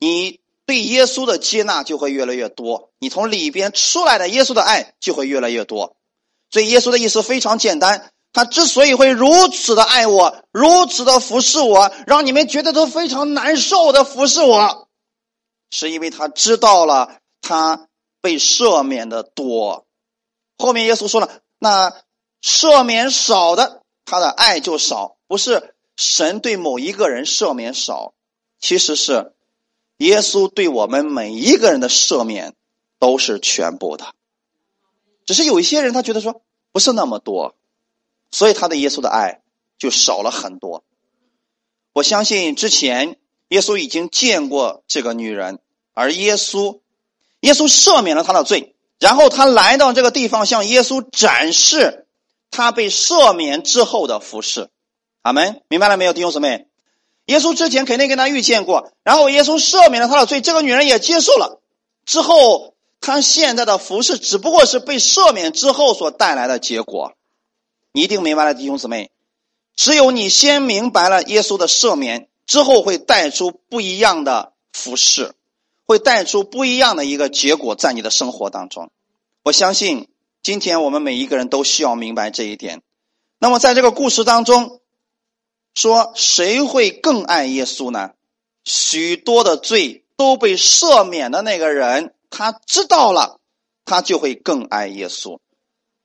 [0.00, 5.96] 你对耶稣的接纳就会越来越多，你从里边出来的耶稣的爱就会越来越多。
[6.52, 14.88] 所以耶稣的意思非常简单，他之所以会如此的爱我，如此的服侍我，让你们觉得都非常难受的服侍我，
[15.70, 17.88] 是因为他知道了他
[18.20, 19.86] 被赦免的多。
[20.56, 21.92] 后面耶稣说了，那
[22.40, 23.80] 赦免少的。
[24.04, 28.12] 他的爱就少，不是神对某一个人赦免少，
[28.60, 29.32] 其实是
[29.98, 32.52] 耶稣对我们每一个人的赦免
[32.98, 34.12] 都是全部的，
[35.24, 37.54] 只是有一些人他觉得说不是那么多，
[38.30, 39.40] 所以他的耶稣的爱
[39.78, 40.84] 就少了很多。
[41.92, 45.58] 我相信之前耶稣已经见过这个女人，
[45.94, 46.80] 而耶稣
[47.40, 51.98] 耶稣赦免了他的罪，然后他来到这个地方向耶稣展示。
[52.54, 54.68] 他被赦免之后的服饰，
[55.22, 56.66] 阿门，明白了没有，弟兄姊妹？
[57.24, 61.62] 耶稣之前肯定跟他遇见过，然后耶稣赦免了他的罪，这个女人也接受了。
[62.04, 67.12] 之后，他现在的服饰只不过是被赦免之后所带来的结果。
[67.92, 69.10] 你一定明白了，弟兄姊妹。
[69.76, 75.34] 只有你先明白了耶稣的赦免之后，会带出不一样的服饰，
[75.84, 78.90] 会带出不一样的一个结果在你的生活当中。
[79.42, 80.08] 我相信。
[80.44, 82.82] 今天我们每一个人都需要明白这一点。
[83.38, 84.80] 那么，在这个故事当中，
[85.72, 88.10] 说谁会更爱耶稣呢？
[88.64, 93.38] 许多的罪都被赦免的那个人，他知道了，
[93.84, 95.38] 他就会更爱耶稣；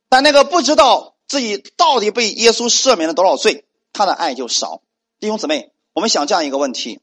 [0.09, 4.83] 但那个不知道自己到底被耶稣赦免了多少罪，他的爱就少。
[5.19, 6.99] 弟兄姊妹，我们想这样一个问题：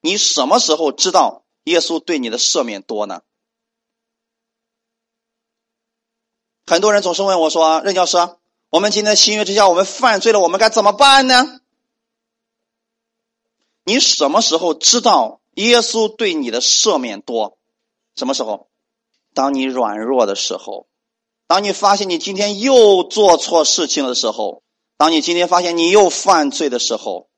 [0.00, 3.22] 你什么时候知道耶稣对你的赦免多呢？
[6.66, 8.16] 很多人总是问我说：“任教师，
[8.70, 11.60] 我们今天新约之下，我们犯罪了，我们该怎么办呢？”
[13.84, 17.56] 你什么时候知道耶稣对你的赦免多？
[18.16, 18.68] 什么时候？
[19.34, 20.86] 当你软弱的时候，
[21.46, 24.62] 当你发现你今天又做错事情的时候，
[24.96, 27.28] 当你今天发现你又犯罪的时候，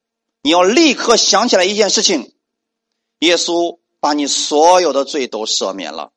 [0.42, 2.32] 你要立刻想起来一件事情：
[3.18, 6.12] 耶稣把你所有的罪都赦免了。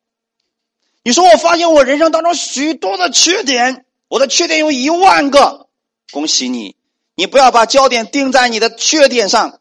[1.03, 5.67] 你说我发现我人生当中许多的缺点，我的缺点有一万个。
[6.11, 6.75] 恭喜你，
[7.15, 9.59] 你不要把焦点定在你的缺点上。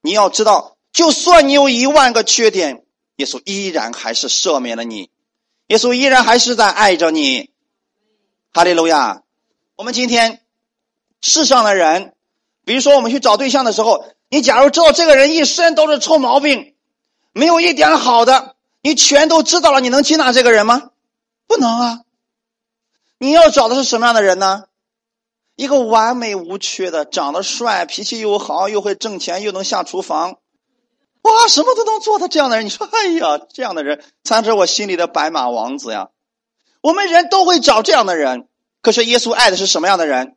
[0.00, 2.86] 你要知道，就算你有一万个缺点，
[3.20, 5.10] 耶稣依然还是赦免了你，
[5.66, 7.50] 耶稣依然还是在爱着你。
[8.50, 9.22] 哈利路亚！
[9.76, 10.40] 我们今天
[11.20, 12.14] 世上的人，
[12.64, 16.74] 比如说我们去找对象的时候，你假如知道这个人一身都是臭毛病，
[17.32, 18.56] 没有一点好的。
[18.80, 20.92] 你全都知道了，你能接纳这个人吗？
[21.46, 22.00] 不能啊！
[23.18, 24.64] 你要找的是什么样的人呢？
[25.56, 30.38] 一个完美无缺的，长得帅，脾气又好，又会挣钱，又能下厨房，
[31.22, 36.08] 哇，什么都能做的这样的人，你说，哎呀，这样的人才是我心里的白马王子呀！
[36.80, 38.48] 我们人都会找这样的人，
[38.82, 40.36] 可是耶稣爱的是什么样的人？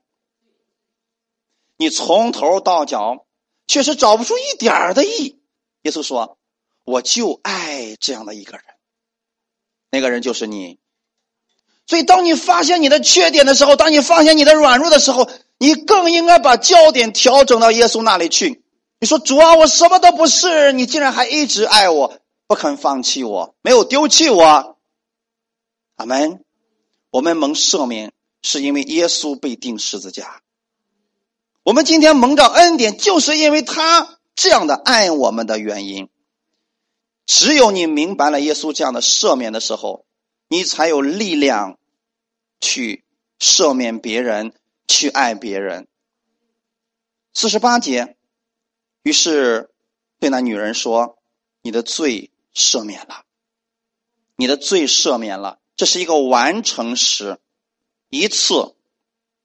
[1.77, 3.25] 你从头到脚
[3.67, 5.39] 确实找不出一点儿的意。
[5.83, 6.37] 耶稣说。
[6.85, 8.65] 我就爱这样的一个人，
[9.89, 10.79] 那个人就是你。
[11.87, 18.62] 所以，当你发现你的缺点的时候，当你发现你的软弱的时候，你更应该把焦点调整到耶稣那里去。
[19.03, 24.77] 你说：“主啊，我什么都不是，你竟然还一直爱我，不肯放弃我，没有丢弃我。”
[25.97, 26.45] 阿门。
[27.11, 30.41] 我们蒙赦免，是因为耶稣被钉十字架。
[31.63, 36.07] 我们今天蒙着恩典，就是因为他这样的爱我们的原因。
[37.25, 40.05] 只有你明白了耶稣这样的赦免的时候，
[40.47, 41.77] 你才有力量
[42.61, 43.03] 去
[43.37, 44.53] 赦免别人，
[44.87, 45.89] 去爱别人。
[47.33, 48.15] 四十八节，
[49.03, 49.69] 于是
[50.19, 51.17] 对那女人说
[51.61, 53.25] ：“你的罪赦免了，
[54.35, 57.39] 你的罪赦免了。”这是一个完成时，
[58.09, 58.75] 一次，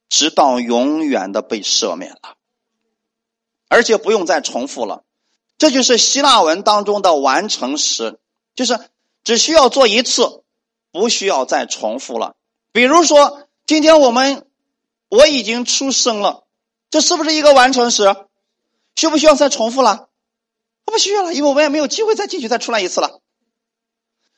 [0.09, 2.37] 直到永远的被赦免了，
[3.69, 5.05] 而且不用再重复了。
[5.57, 8.21] 这就是希腊文当中的完成时，
[8.55, 8.79] 就是
[9.25, 10.45] 只需要做一次，
[10.93, 12.37] 不需要再重复了。
[12.71, 14.47] 比如说，今天我们
[15.09, 16.45] 我已经出生了，
[16.91, 18.15] 这是不是一个完成时？
[18.99, 20.09] 需不需要再重复了？
[20.85, 23.21] 不需要了，因为我们也没有机会再进去再出来一次了。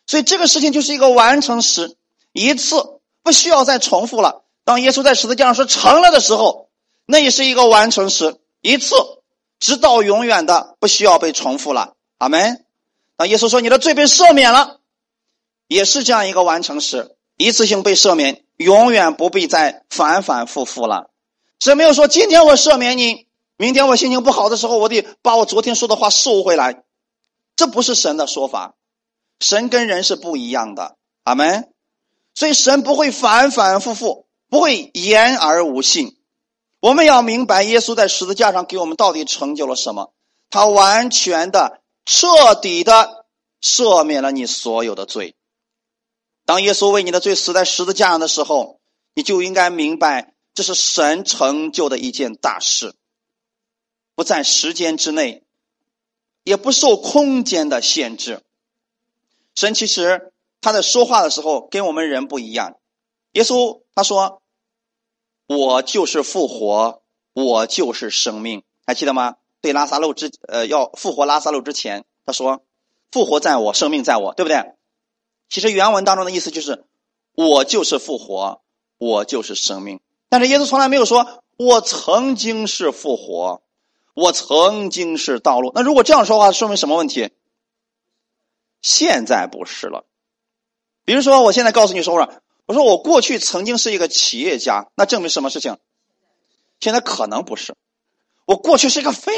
[0.07, 1.97] 所以这个事情就是一个完成时，
[2.33, 4.43] 一次不需要再重复了。
[4.65, 6.69] 当耶稣在十字架上说成了的时候，
[7.07, 8.95] 那也是一个完成时，一次。
[9.59, 12.65] 直到永远的不需要被重复了，阿门。
[13.19, 14.81] 当耶稣说你的罪被赦免了，
[15.69, 21.11] 也是这样一个完成时，一次性被赦免，永远不必再反反复复了。
[21.59, 23.27] 神没有说今天我赦免你，
[23.61, 26.83] 明天我心情不好的时候，我得把我昨天说的话收回来，
[27.57, 28.75] 这不是神的说法。
[29.39, 31.71] 神跟人是不一样的，阿门。
[32.35, 36.17] 所以神不会反反复复，不会言而无信。
[36.81, 40.15] 我们要明白，耶稣在十字架上给我们到底成就了什么？
[40.49, 43.27] 他完全的、彻底的
[43.61, 45.37] 赦免了你所有的罪。
[46.47, 48.81] 当耶稣为你的罪死在十字架上的时候，
[49.15, 52.95] 你就应该明白，这是神成就的一件大事，
[54.21, 55.45] 不在时间之内，
[56.45, 58.43] 也不受空间的限制。
[59.55, 62.77] 神其实他在说话的时候跟我们人不一样。
[63.33, 64.43] 耶稣他说。
[65.47, 67.03] 我就是复活，
[67.33, 69.35] 我就是生命，还记得吗？
[69.61, 72.63] 对拉萨路之呃要复活拉萨路之前，他说
[73.11, 74.75] ：“复活在我，生命在我，对不对？”
[75.51, 76.85] 其实原文当中的意思就是
[77.35, 78.63] ：“我就是复活，
[78.99, 79.99] 我就是生命。”
[80.31, 83.61] 但是耶稣从来没有说：“我曾经是复活，
[84.21, 87.31] 我曾经是道路。”那如果这样说话，说明什么问题？
[88.83, 90.05] 现在不是了。
[91.05, 92.33] 比如说，我现在告诉你说说。
[92.67, 95.79] 我说我过去曾经是一个企业家，那证明什么事情？
[96.79, 97.75] 现在可能不是。
[98.47, 99.33] 我过去是一个非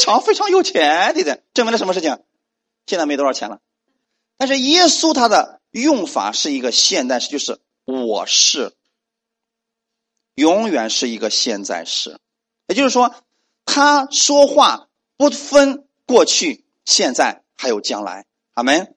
[0.00, 2.18] 常非常有钱的人，证明了什么事情？
[2.86, 3.60] 现在没多少钱了。
[4.36, 8.74] 但是耶稣他的用法是一个现在时，就是我是，
[10.34, 12.18] 永远是一个现在时。
[12.66, 13.14] 也就是说，
[13.64, 18.26] 他说话不分过去、现在还有将来。
[18.54, 18.94] 阿门。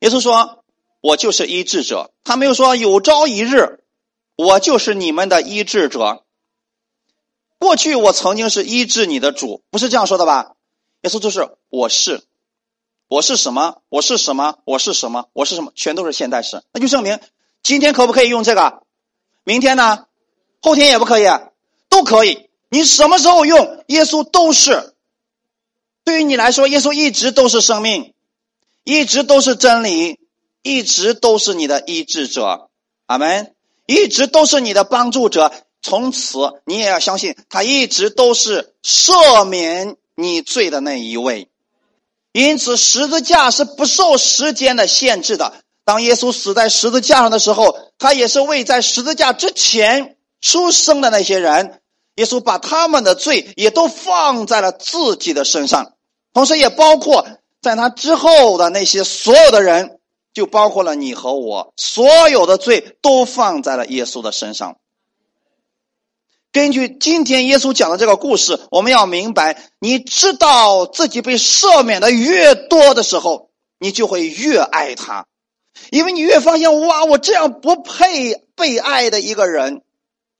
[0.00, 0.60] 耶稣说。
[1.06, 3.84] 我就是医治者，他没有说有朝一日，
[4.36, 6.24] 我就是你们的医治者。
[7.58, 10.54] 过去我曾经是医治你的主，不是这样说的吧？
[11.02, 12.22] 耶稣就是我是，
[13.06, 13.82] 我是什么？
[13.90, 14.60] 我是什么？
[14.64, 15.28] 我是什么？
[15.34, 15.72] 我是什么？
[15.74, 17.20] 全都是现代式，那就证明
[17.62, 18.82] 今天可不可以用这个？
[19.44, 20.06] 明天呢？
[20.62, 21.26] 后天也不可以？
[21.90, 22.48] 都可以。
[22.74, 24.94] 你什么时候用耶稣都是。
[26.02, 28.14] 对于你来说，耶稣一直都是生命，
[28.82, 30.18] 一直都是真理。
[30.62, 32.68] 一直都是你的医治者，
[33.06, 33.54] 阿门。
[33.86, 41.48] 一直都是你的帮助者，从此你也要相信，他一直都是赦免你罪的那一位。
[42.32, 45.52] 因此，十字架是不受时间的限制的。
[45.84, 51.80] 当耶稣死在十字架上的时候，他也是为在十字架之前出生的那些人，
[52.16, 55.94] 耶稣把他们的罪也都放在了自己的身上，
[56.32, 57.26] 同时也包括
[57.60, 59.98] 在他之后的那些所有的人。
[60.34, 64.78] 就包括了你和我，所有的罪都放在了耶稣的身上。
[66.50, 75.24] 根据今天耶稣讲的这个故事，我们要明白，你知道自己被赦免的越多的时候，你就会越爱他，
[75.92, 79.82] 因为你越发现哇，我这样不配被爱的一个人，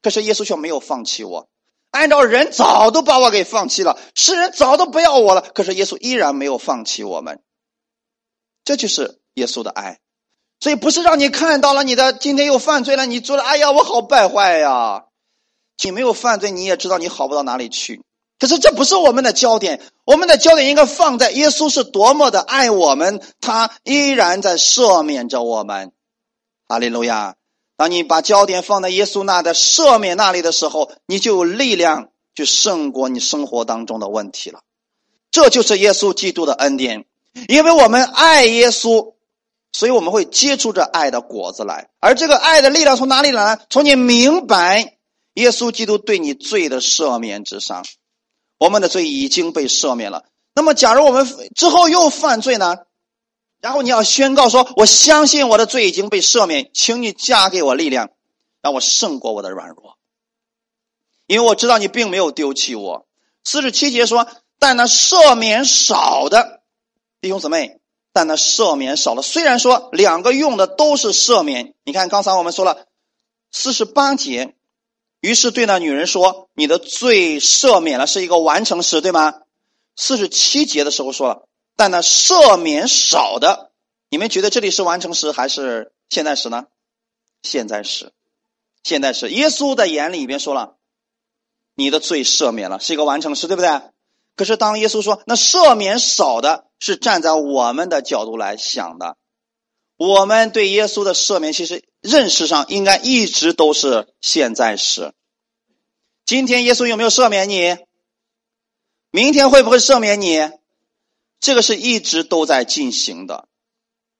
[0.02, 1.46] 可是耶稣却没有放弃我。
[1.94, 7.40] 按照人早都把我给放弃了，世人早都不要我了，可是耶稣依然没有放弃我们。
[8.64, 9.20] 这就是。
[9.36, 9.98] 耶稣的爱，
[10.60, 15.06] 所以不是让你看到了你的今天又犯罪了，你做了，哎呀，我好败坏呀！
[15.82, 18.00] 你没有犯罪，你也知道你好不到哪里去。
[18.38, 25.90] 可是这不是我们的焦点，我们的焦点应该放在耶稣是多么的爱我们，他依然在赦免着我们。
[26.68, 27.34] 哈利路亚！
[27.76, 34.60] 当你把焦点放在耶稣那的赦免那里的时候，你就有力量去胜过你生活当中的问题了。
[35.30, 37.04] 这就是耶稣基督的恩典，
[37.48, 39.14] 因为我们爱耶稣，
[39.72, 41.90] 所以我们会结出这爱的果子来。
[41.98, 43.58] 而这个爱的力量从哪里来？
[43.70, 44.98] 从你明白
[45.34, 47.84] 耶稣基督对你罪的赦免之上，
[48.58, 50.24] 我们的罪已经被赦免了。
[50.54, 52.76] 那么，假如我们之后又犯罪呢？
[53.64, 58.10] 然后你要宣告说：“我相信我的罪已经被赦免，请你加给我力量，
[58.60, 59.96] 让我胜过我的软弱，
[61.26, 63.06] 因为我知道你并没有丢弃我。”
[63.42, 64.28] 四十七节说。
[64.56, 66.62] 但那赦免少的
[67.20, 67.80] 弟兄姊妹，
[68.14, 69.20] 但那赦免少了。
[69.20, 72.86] 虽然说两个用的都是赦免，你看刚才我们说了
[73.50, 74.54] 四十八节，
[75.20, 79.34] 于是对那女人说：“你的罪赦免了，是一个完成时，对吗？”
[79.96, 81.43] 四十七节的时候说了，
[81.76, 83.72] 但那赦免少的，
[84.08, 86.66] 你们觉得这里是完成时还是现在时呢？
[87.42, 88.12] 现在时，
[88.82, 89.30] 现在时。
[89.30, 90.76] 耶稣的眼里边说了，
[91.74, 93.68] 你的罪赦免了，是一个完成时，对不对？
[94.36, 99.16] 可是，当耶稣说那赦免少的，是站在我们的角度来想的。
[99.96, 105.12] 我们对耶稣的赦免，其实认识上应该一直都是现在时。
[106.24, 107.76] 今天耶稣有没有赦免你？
[109.10, 110.38] 明天会不会赦免你？
[111.44, 113.48] 这个是一直都在进行的。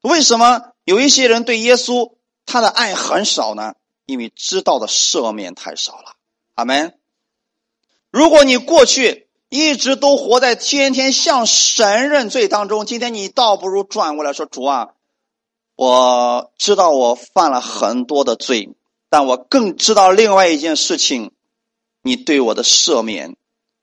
[0.03, 2.13] 为什么有一些人对耶稣
[2.45, 3.77] 他的爱很少呢？
[4.05, 6.17] 因为知道的赦免太少了。
[6.55, 6.99] 阿门。
[8.11, 12.85] 如果你过去，一直都活在天天向神认罪当中。
[12.85, 14.91] 今天你倒不如转过来说：“主啊，
[15.77, 18.75] 我知道我犯了很多的罪，
[19.09, 21.33] 但我更知道另外一件事情，
[22.03, 23.35] 你对我的赦免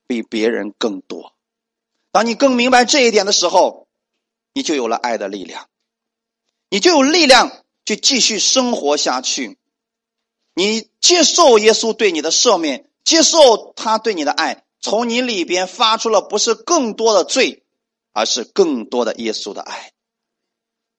[0.05, 1.33] 比别人更多。
[2.11, 3.87] 当你更明白这一点的时候，
[4.53, 5.67] 你就有了爱的力量，
[6.69, 7.51] 你就有力量
[7.85, 9.57] 去继续生活下去。
[10.53, 17.61] 你接受耶稣对你的赦免，接受他对你的爱。”从你里边发出了不是更多的罪，
[18.13, 19.93] 而是更多的耶稣的爱。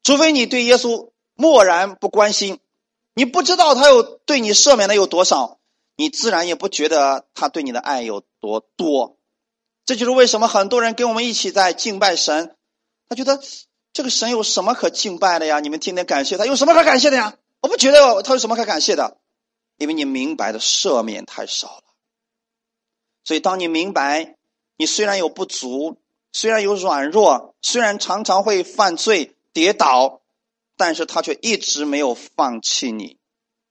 [0.04, 2.60] 除非你对耶稣漠然不关心，
[3.12, 5.58] 你不知道他有对你赦免的有多少，
[5.96, 9.18] 你自然也不觉得他对你的爱有多多。
[9.84, 12.56] 这就是为什么很多人跟我们一起在敬拜神，
[13.08, 13.40] 他觉得
[13.92, 15.60] 这个神有什么可敬拜的呀？
[15.60, 17.36] 你们天天感谢他，有什么可感谢的呀？
[17.60, 19.18] 我不觉得他有什么可感谢的，
[19.78, 21.82] 因为你明白的赦免太少了。
[23.24, 24.36] 所以，当你明白，
[24.76, 25.98] 你虽然有不足，
[26.32, 30.22] 虽然有软弱，虽然常常会犯罪跌倒，
[30.76, 33.18] 但是他却一直没有放弃你，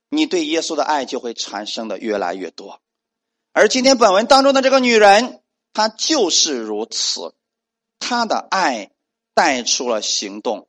[0.08, 2.80] 你对耶稣的爱就会产生的越来越多。
[3.52, 5.41] 而今天本文当中的这个女人，
[5.72, 7.34] 他就是如此，
[7.98, 8.90] 他的爱
[9.34, 10.68] 带出了行动。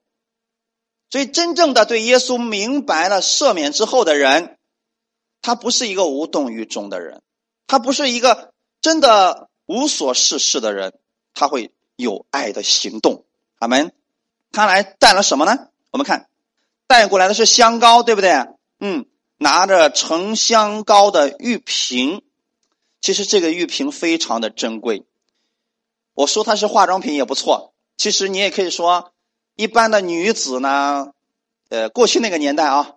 [1.10, 4.58] 所以，真正的对耶稣明白了赦免之后的人，
[5.42, 7.22] 他不是一个无动于衷的人，
[7.68, 8.52] 他不是一个。
[8.82, 11.00] 真的无所事事的人，
[11.34, 13.24] 他会有爱的行动。
[13.60, 13.94] 阿门。
[14.52, 15.70] 他来带了什么呢？
[15.90, 16.28] 我们看，
[16.86, 18.32] 带过来的是香膏，对不对？
[18.82, 19.06] 嗯，
[19.38, 22.24] 拿着盛香膏的玉瓶。
[23.04, 25.04] 其实这个玉瓶非常的珍贵。
[26.16, 27.76] 我说它是化妆品也不错。
[27.98, 29.12] 其实你也可以说，
[29.56, 31.12] 一般的女子呢，
[31.70, 32.96] 呃，过去那个年代啊，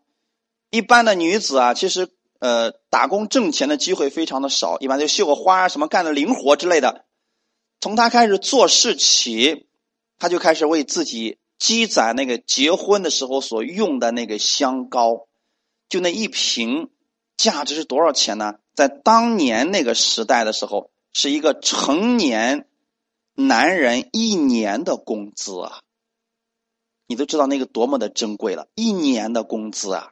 [0.71, 2.09] 一般的女子啊，其实。
[2.39, 7.07] 呃，打工挣钱的机会非常的少，一般就绣个花什么干的零活之类的。
[7.81, 9.67] 从他开始做事起，
[10.19, 15.27] 他就开始为自己积攒那个结婚的时候所用的那个香膏，
[15.89, 16.91] 就那一瓶，
[17.39, 18.57] 价值是多少钱呢？
[18.77, 22.69] 在当年那个时代的时候，是一个成年
[23.35, 25.81] 男人一年的工资啊！
[27.07, 30.11] 你都知道那个多么的珍贵了，一年的工资啊！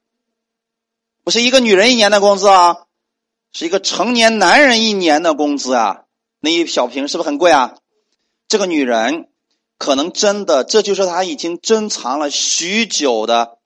[1.23, 2.87] 不是一个女人一年的工资啊，
[3.53, 6.05] 是一个成年男人一年的工资啊！
[6.41, 7.77] 那一小瓶是不是很贵啊？
[8.49, 9.29] 这个女人
[9.77, 13.59] 可能真的，这就是她已经珍藏了许久的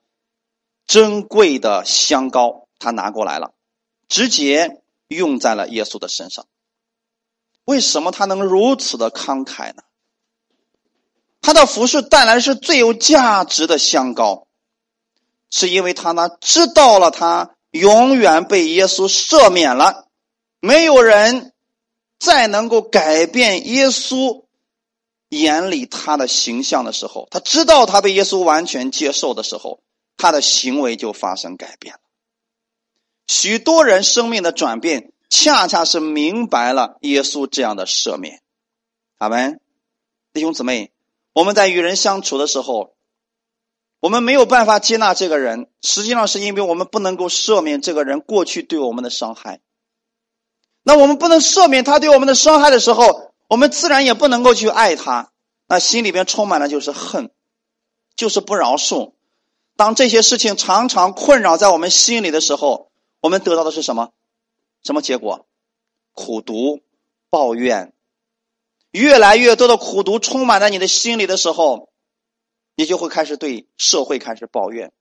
[0.85, 3.53] 珍贵的香膏，她拿过来了，
[4.09, 6.45] 直接用在了耶稣的身上。
[7.65, 9.83] 为什么他能如此的慷慨呢？
[11.41, 14.47] 他的服饰带来是最有价值的香膏。
[15.51, 20.07] 是因为他呢知道了，他永远被耶稣赦免了，
[20.59, 21.53] 没有人
[22.19, 24.45] 再能够改变耶稣
[25.29, 29.81] 眼里他的形象的时候，他知道他被耶稣完全接受的时候，
[30.17, 32.01] 他的行为就发生改变了。
[33.29, 38.41] 许多人生命的转变，恰恰是明白了耶稣这样的赦免。
[39.19, 39.61] 阿门，
[40.33, 40.91] 弟兄姊妹，
[41.33, 42.95] 我们在与人相处的时候。
[43.99, 49.59] 我们没有办法接纳这个人，实际上是因为我们不能够赦免这个人过去对我们的伤害。
[50.81, 55.31] 那我们不能赦免他对我们的伤害的时候，我们自然也不能够去爱他。
[55.67, 57.29] 那心里边充满了就是恨，
[58.15, 59.13] 就是不饶恕。
[59.75, 62.88] 当这些事情常常困扰在我们心里的时候，
[63.21, 64.11] 我们得到的是什么？
[64.83, 65.47] 什么结果？
[66.13, 66.81] 苦读、
[67.29, 67.93] 抱怨，
[68.91, 71.89] 越来越多的苦读充满在你的心里的时候，
[72.75, 74.91] 你就会开始对社会开始抱怨，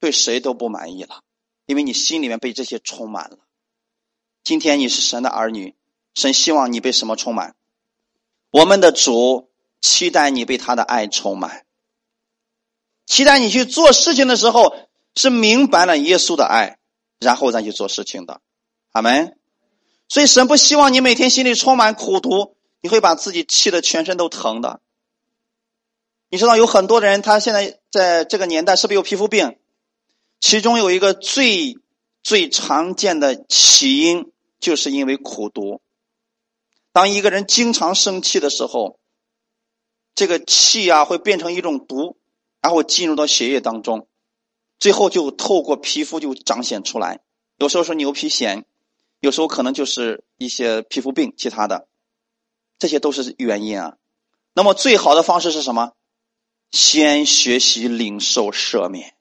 [0.00, 1.22] 对谁都不满意了，
[1.66, 3.38] 因为你心里面被这些充满了。
[4.42, 5.74] 今天你是神的儿女，
[6.14, 7.54] 神希望你被什么充满？
[8.50, 9.50] 我们的主
[9.80, 11.66] 期待你被他的爱充满。
[13.06, 14.76] 期待你去做事情的时候
[15.14, 16.78] 是明白了耶稣的爱，
[17.18, 18.40] 然后再去做事情的，
[18.92, 19.38] 阿门。
[20.08, 24.80] 所以神不希望你每天心里充满苦毒，你会把自己气得全身都疼的。
[26.28, 29.58] 你知道有很多人，他现在在这个年代是不是有皮肤病？
[30.40, 31.76] 其中有一个最
[32.22, 35.80] 最常见的起因，就是因为苦毒。
[36.92, 38.98] 当一个人经常生气的时候，
[40.14, 42.16] 这个气啊会变成一种毒。
[42.64, 44.08] 然后进入到血液当中，
[44.84, 47.20] 最后就透过皮肤就彰显出来。
[47.56, 48.64] 有时候是牛皮癣，
[49.18, 51.88] 有时候可能就是一些皮肤病，其他的，
[52.78, 53.94] 这些都是原因啊。
[54.52, 55.92] 那么最好的方式是什么？
[56.70, 59.14] 先学习领受赦免，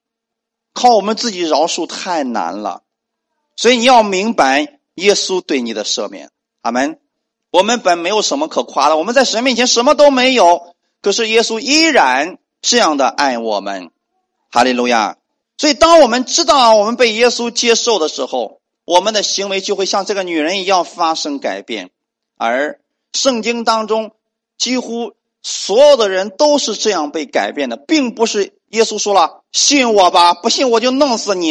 [0.73, 2.83] 靠我们自己饶恕太难了，
[3.55, 6.29] 所以你要明白耶稣对你的赦免。
[6.59, 6.99] 阿门。
[7.51, 12.37] 我们本没有什么可夸的，我们在神面前什么都没有，可是耶稣依然。
[12.61, 13.91] 这样的爱我们，
[14.51, 15.17] 哈利路亚！
[15.57, 21.91] 所以，当我们知道我们被耶稣接受的时候，我们的行为就会像这个女人一样发生改变。
[22.35, 22.81] 而
[23.13, 24.15] 圣经当中
[24.57, 31.49] 几乎所有的人都是这样被改变的，并不是耶稣说了“信我吧，不信我就弄死你”。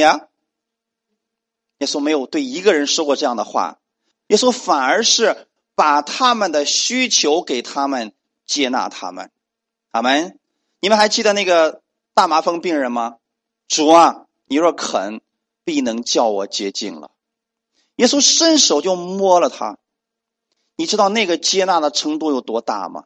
[1.78, 3.78] 耶稣没有对一个人说过这样的话，
[4.26, 8.12] 耶稣反而是把他们的需求给他们，
[8.46, 9.30] 接纳他们。
[9.92, 10.38] 阿门。
[10.80, 11.80] 你们还记得那个
[12.12, 13.16] 大麻风病人吗？
[13.68, 15.20] 主啊，你若肯，
[15.64, 17.10] 必能叫我洁净了。
[17.96, 19.78] 耶稣伸手就摸了他，
[20.76, 23.04] 你知道那个接纳的程度有多大吗？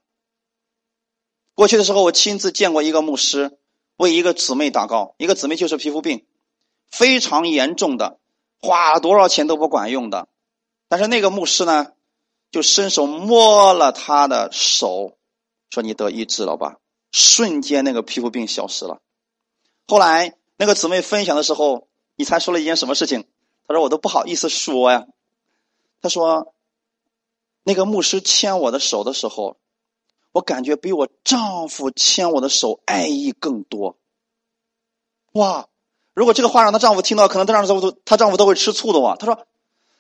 [1.55, 3.59] 过去的时候，我亲自见过一个牧师
[3.97, 6.27] 为一个姊妹祷告，一个姊妹就是皮肤病，
[6.91, 8.19] 非常严重的，
[8.61, 10.29] 花多少钱都不管用的。
[10.89, 11.93] 但是那个牧师呢，
[12.51, 15.17] 就伸手摸了他的手，
[15.71, 16.77] 说：“你得医治了吧。”
[17.11, 19.01] 瞬间，那个皮肤病消失了。
[19.89, 21.87] 后来，那个姊妹分享的时候，
[22.17, 23.25] 你猜说了一件什么事情？
[23.69, 25.07] 她说：“我都不好意思说呀。”
[26.01, 26.55] 她说
[27.65, 29.57] ：“那个牧师牵我的手的时候，
[30.33, 33.97] 我感觉比我丈夫牵我的手爱意更多。”
[35.33, 35.67] 哇！
[36.15, 39.17] 如果这个话让她丈夫听到，可能她丈夫都她丈夫都会吃醋的哇。
[39.17, 39.47] 她说：“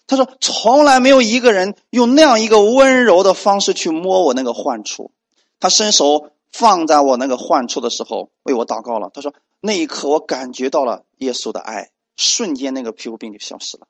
[0.06, 5.10] 她说从来没有一个人用那样一个温柔的方式去摸我那个患处。”
[5.60, 6.30] 她伸手。
[6.52, 9.10] 放在我那个患处的时候，为我祷告了。
[9.12, 9.34] 他说
[9.66, 13.86] ：“那一刻，我感觉到了耶稣的爱，瞬间那个皮肤病就消失了。”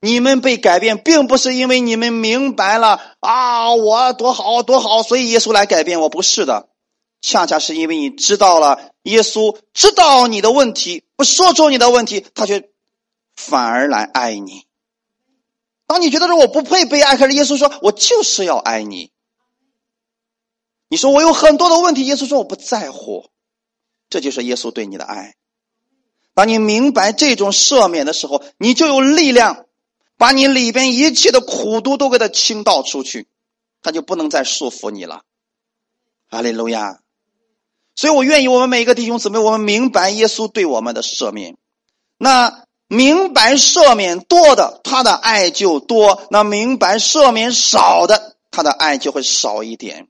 [0.00, 6.68] 你们被改变，并不是因为你们明白了啊，我多好多好，所以耶稣来改变我，不是的，
[7.20, 12.70] 恰恰是因为你知道了耶稣知道你的问题，不说出你的问题，他却
[13.34, 14.68] 反而来爱你。
[15.88, 19.10] 当你觉得说我不配被爱，可是耶稣说我就是要爱你。
[20.88, 23.28] 你说我有很多的问题，耶稣说我不在乎，
[24.10, 25.34] 这就是耶稣对你的爱。
[26.34, 29.66] 当你明白这种赦免的时候，你就有力量，
[30.16, 33.26] 把你里边一切的苦毒都给他倾倒出去，
[33.82, 35.22] 他就不能再束缚你了。
[36.30, 37.00] 阿利路亚！
[37.96, 41.56] 所以我愿意我们每一个弟兄姊妹，我们明白耶稣对我们的赦免。
[42.16, 50.06] 那明白赦免多的，他的爱就多；那明白赦免少的，他的爱就会少一点。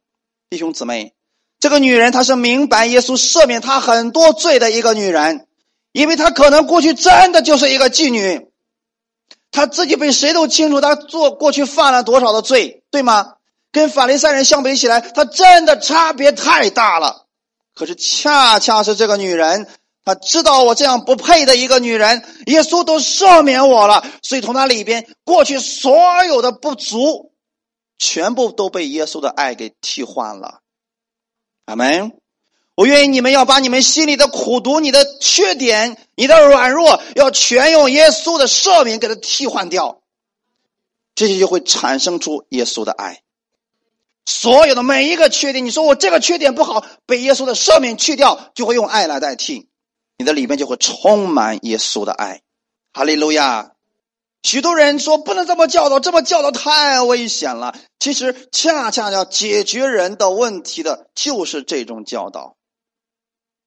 [0.50, 1.14] 弟兄姊妹，
[1.60, 5.46] 这个女人她是明白耶稣赦免她很多罪的一个女人，
[5.92, 8.48] 因为她可能过去真的就是一个妓女，
[9.50, 13.34] 她自己比谁都清楚，她做过去犯了多少的罪，对吗？
[13.72, 17.26] 跟法利赛人相比起来，她真的差别太大了。
[17.74, 19.66] 可是恰恰是这个女人，
[20.04, 27.32] 她知道我这样不配的一个女人，耶稣都赦免我了，所以从她里边过去所有的不足。
[28.00, 30.60] 全部都被耶稣的爱给替换了，
[31.68, 32.12] 阿门。
[32.74, 40.00] 我愿意你们要把你们心里的苦毒、你的缺点、你的软弱，要全用耶稣的赦免给他替换掉，
[41.14, 43.20] 这些就会产生出耶稣的爱。
[44.24, 49.68] 所有的每一个缺点，你说我这个缺点不好，被耶稣的赦免去掉，就会用爱来代替，
[50.16, 52.40] 你的里面就会充满耶稣的爱。
[52.94, 53.72] 哈利路亚！
[54.42, 57.76] 许多人说不能这么教导，这么教导太危险了。
[57.98, 62.56] 其实，恰恰要解决人的问题的，就是这种教导，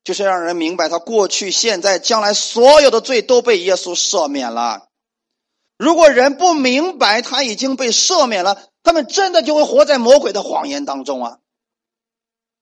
[0.04, 4.88] 就是让人明白他过去、现在、将来所有的罪都被耶稣赦免了。
[5.78, 11.40] 如果人不明白他已经被赦免了，他们真的就会活在魔鬼的谎言当中啊！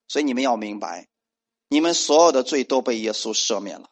[0.08, 1.08] 所以你们要明白，
[1.70, 3.90] 你们所有的罪都被耶稣赦免了。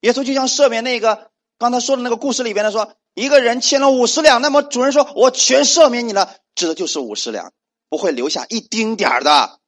[0.00, 7.52] 耶稣就像赦免那个刚才说的那个故事里边的说，一个人欠了五十两，那么主人说：“我全赦免你了。”指的就是五十两，
[7.88, 9.58] 不会留下一丁点儿的。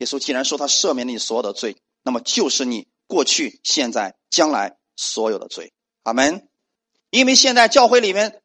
[0.00, 5.72] 耶稣既然说他赦免你所有的罪，那么就是你过去、现在、将来所有的罪。
[6.02, 6.46] 阿门。
[7.08, 8.42] 因为现在教会里面。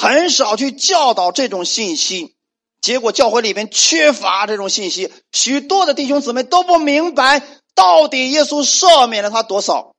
[0.00, 2.36] 很少去教导这种信息，
[2.80, 7.42] 结果教会里面缺乏这种信息，许多的弟兄姊妹都不明白
[7.74, 9.96] 到底耶稣赦免了他多少，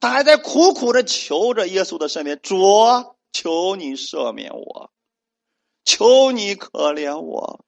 [0.00, 2.56] 他还在苦苦的求着耶稣的赦免，主，
[3.32, 4.90] 求你赦免我，
[5.84, 7.64] 求你可怜我，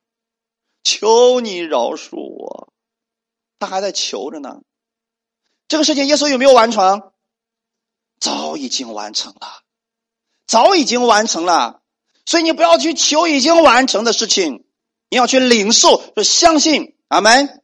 [0.85, 2.73] 求你饶恕我，
[3.59, 4.61] 他还在求着呢。
[5.67, 7.13] 这个事情耶稣有没有完成？
[8.21, 9.63] 早已经完成了。
[10.47, 11.81] 早已经完成了，
[12.27, 14.67] 所以你不要去求已经完成的事情，
[15.09, 17.63] 你要去领受，就相信阿门。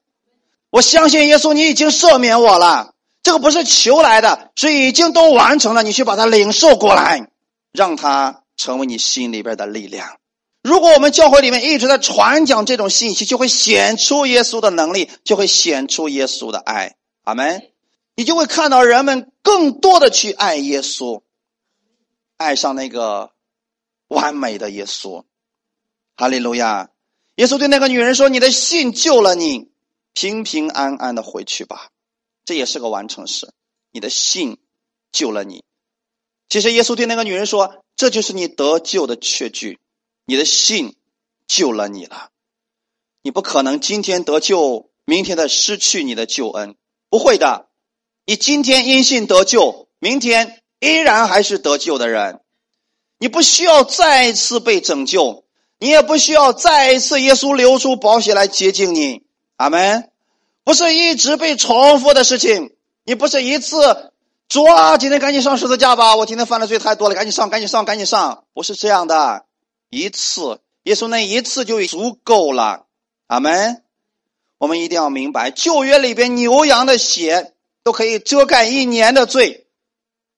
[0.71, 2.96] 我相信耶稣，你已经赦免我了。
[3.27, 5.83] 这个不是求来的，是已经都完成了。
[5.83, 7.29] 你去把它领受过来，
[7.73, 10.21] 让它成为你心里边的力量。
[10.63, 16.95] 如果我们教会里面一直在传讲这种信息，就会显出耶稣的能力，就会显出耶稣的爱。
[17.25, 17.69] 阿门。
[18.15, 21.23] 你就会看到人们更多的去爱耶稣。
[22.37, 23.33] 爱上那个
[24.07, 25.25] 完美的耶稣，
[26.17, 26.91] 哈利路亚！
[27.35, 29.69] 耶稣对那个女人说：“你的信救了你，
[30.15, 31.89] 平平安安的回去吧。”
[32.47, 33.53] 这也是个完成式。
[33.93, 34.57] 你的信
[35.13, 35.63] 救了你。
[36.49, 39.79] 其实耶稣对那个女人说：“这就是你得救的确据，
[40.25, 40.97] 你的信
[41.47, 42.31] 救了你了。
[43.23, 46.77] 你不可能今天得救，明天再失去你的救恩，
[47.11, 47.69] 不会的。
[48.25, 52.43] 你今天因信得救，明天。”依然还是得救的人，
[53.19, 55.47] 你不需要再次被拯救，
[55.79, 59.23] 你也不需要再一次耶稣流出宝血来洁净你。
[59.57, 60.13] 阿门。
[60.67, 64.13] 不是一直被重复的事情，你不是一次
[64.49, 66.17] 主啊，今天赶紧上十字架吧！
[66.17, 68.43] 我今天犯的罪太多了，赶紧上，赶紧上，赶紧上！
[68.53, 69.47] 不是这样的，
[69.91, 72.87] 一次耶稣那一次就足够了。
[73.29, 73.85] 阿门。
[74.59, 77.55] 我们一定要明白，旧约里边牛羊的血
[77.85, 79.69] 都可以遮盖一年的罪。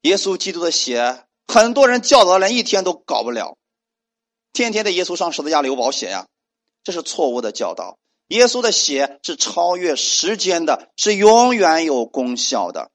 [0.03, 3.57] 耶稣基督的血，很多人教导连一天都搞不了，
[4.53, 6.27] 天天的耶稣上十字架流保血呀，
[6.85, 7.98] 这是错误的教导。
[8.29, 12.91] 耶稣的血是超越时间的，是永远有功效的。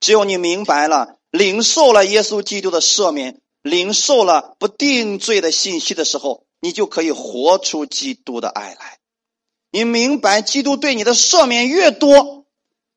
[0.00, 8.98] 只有你明白了，领受了耶稣基督的赦免，领受了不定罪的信息的时候，你就可以活出基督的爱来。
[9.70, 12.44] 你明白，基督对你的赦免越多，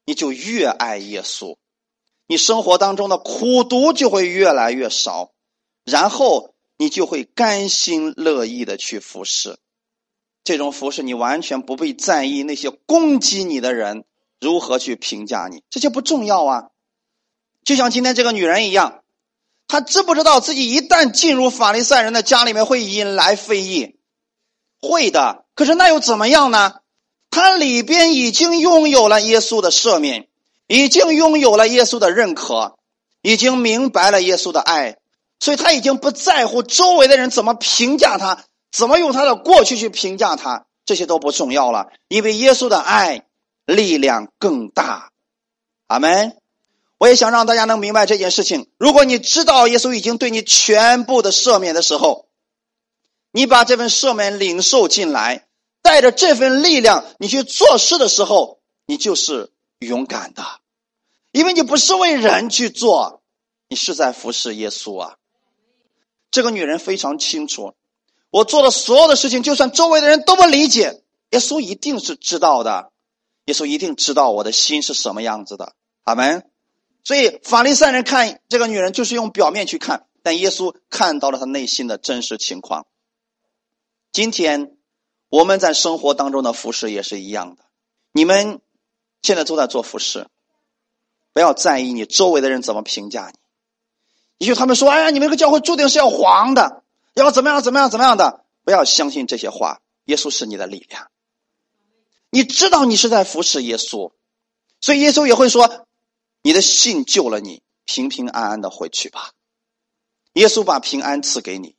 [0.06, 1.56] 你就越爱耶稣。
[2.28, 5.32] 你生活当中的苦毒就会越来越少，
[5.86, 9.58] 然后你就会甘心乐意的去服侍。
[10.48, 14.06] 这种服饰你完全不必在意那些攻击你的人
[14.40, 16.64] 如何去评价你，这些不重要啊。
[17.66, 19.02] 就像今天这个女人一样，
[19.68, 23.98] 她知不知道自己一旦进入法利赛人的家里面会引来非议？
[24.80, 25.44] 会的。
[25.54, 26.76] 可是那又怎么样呢？
[27.30, 30.30] 她里边已经拥有了耶稣的赦免。
[30.70, 32.78] 已经拥有了耶稣的认可，
[33.22, 34.98] 已经明白了耶稣的爱，
[35.40, 38.44] 所以他已经不在乎周围的人怎么评价他，
[38.78, 43.26] 怎么用他的过去去评价他，这些都不重要了，因为耶稣的爱
[43.66, 45.12] 力量更大。
[45.88, 46.38] 阿门。
[47.00, 48.70] 我也想让大家能明白这件事情。
[48.78, 52.28] 如果你知道耶稣已经对你全部的赦免的时候，
[53.32, 55.48] 你把这份赦免领受进来，
[55.82, 59.52] 带着这份力量，你去做事的时候，你就是。
[59.80, 60.44] 勇敢的，
[61.32, 63.22] 因为你不是为人去做，
[63.70, 65.18] 你是在服侍耶稣啊。
[66.32, 67.76] 这个女人非常清楚，
[68.38, 72.92] 我做的所有的事情，就算周围的人都不理解，耶稣一定是知道的。
[73.46, 75.74] 耶稣一定知道我的心是什么样子的。
[76.04, 76.50] 阿门。
[77.04, 82.86] 所以法利赛人看这个女人，就是用表面去看，但耶稣看到了她内心的真实情况。
[84.12, 84.78] 今天
[85.30, 87.64] 我们在生活当中的服侍也是一样的，
[88.12, 88.62] 你们。
[89.24, 90.28] 现在都在做服饰，
[91.34, 93.40] 不要在意你周围的人怎么评价你。
[94.38, 96.84] 也许他们说：“哎呀，你们这个教会注定是要黄的，
[97.24, 99.80] 要怎么样怎么样怎么样的。”不要相信这些话。
[100.06, 101.10] 耶稣是你的力量，
[102.30, 104.12] 你知道你是在服侍耶稣，
[104.82, 105.86] 所以耶稣也会说
[106.44, 109.32] ：“你的信救了你，平平安安的回去吧。”
[110.34, 111.76] 耶稣把平安赐给你，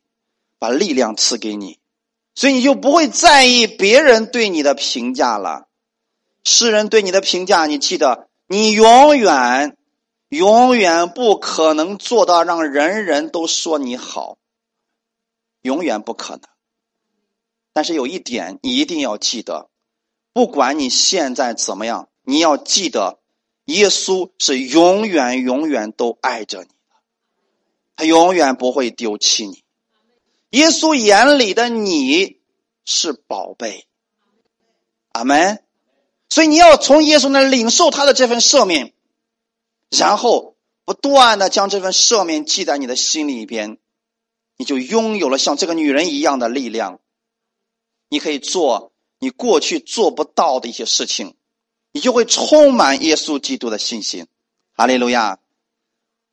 [0.59, 1.79] 把力量赐给你，
[2.35, 5.69] 所以你就不会在意别人对你的评价了。
[6.45, 9.77] 世人对你的评价，你记得，你永远。
[10.31, 14.38] 永远不可能做到让人人都说你好，
[15.69, 16.43] 永远不可能。
[17.75, 19.69] 但是有一点，你一定要记得，
[20.33, 23.21] 不管你现在怎么样，你要记得，
[23.67, 26.97] 耶稣是永远永远都爱着你的，
[27.97, 29.63] 他永远不会丢弃你。
[30.51, 32.41] 耶稣眼里的你
[32.87, 33.87] 是宝贝，
[35.13, 35.63] 阿门。
[36.31, 38.95] 所以你要从耶稣那领受他的这份赦免。
[39.91, 43.79] 然后不断的将这份赦免记在你的心里边，
[44.59, 47.01] 你就拥有了像这个女人一样的力量。
[48.11, 51.35] 你可以做你过去做不到的一些事情，
[51.93, 54.27] 你就会充满耶稣基督的信心。
[54.75, 55.39] 哈利路亚！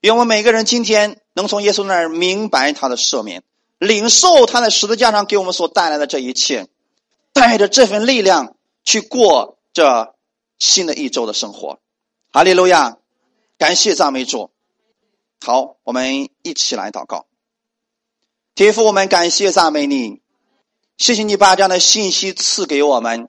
[0.01, 3.43] 愿我们每个人今天能从耶稣那儿明白他的赦免，
[3.79, 6.67] 领受他在十字架上给我们所带来的这一切，
[7.33, 10.15] 带着这份力量去过这
[10.59, 11.79] 新的一周的生活。
[12.31, 12.97] 哈利路亚！
[13.57, 14.51] 感谢赞美主，
[15.39, 17.25] 好，我们一起来祷告。
[18.55, 20.21] 天父，我们感谢赞美你，
[20.97, 23.27] 谢谢你把这样的信息赐给我们，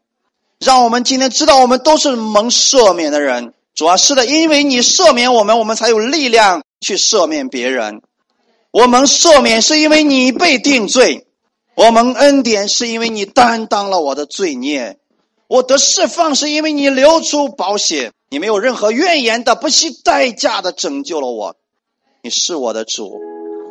[0.61, 3.53] 让我们今天知道我们都是蒙赦免的人。
[3.75, 8.03] 主要是的，因为你赦免我们，我们才有力量去赦免别人。
[8.71, 11.27] 我们赦免是因为你被定罪，
[11.75, 14.97] 我们恩典是因为你担当了我的罪孽，
[15.49, 18.13] 我得释放是因为你流出宝血。
[18.29, 21.57] 你没有任何怨言的，不惜代价的拯救了我。
[22.23, 23.19] 你是我的主，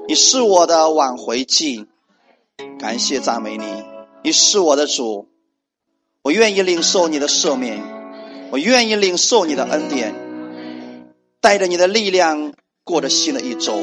[0.07, 1.87] 你是我的挽回剂。
[2.79, 3.65] 感谢赞美你，
[4.23, 5.27] 你是我的主，
[6.21, 7.81] 我愿意领受你的赦免，
[8.51, 10.13] 我愿意领受你的恩典，
[11.41, 12.53] 带着你的力量
[12.83, 13.73] 过着新的一周。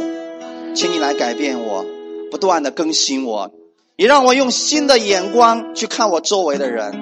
[0.74, 1.84] 请你来改变我，
[2.30, 3.50] 不断的更新我，
[3.96, 6.92] 你让我用新的眼光去看我周围的人。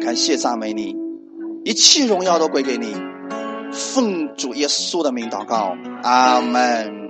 [0.00, 0.94] 感谢赞美你。
[1.64, 2.94] 一切荣耀都归给你，
[3.72, 7.05] 奉主耶稣的名祷告，阿门。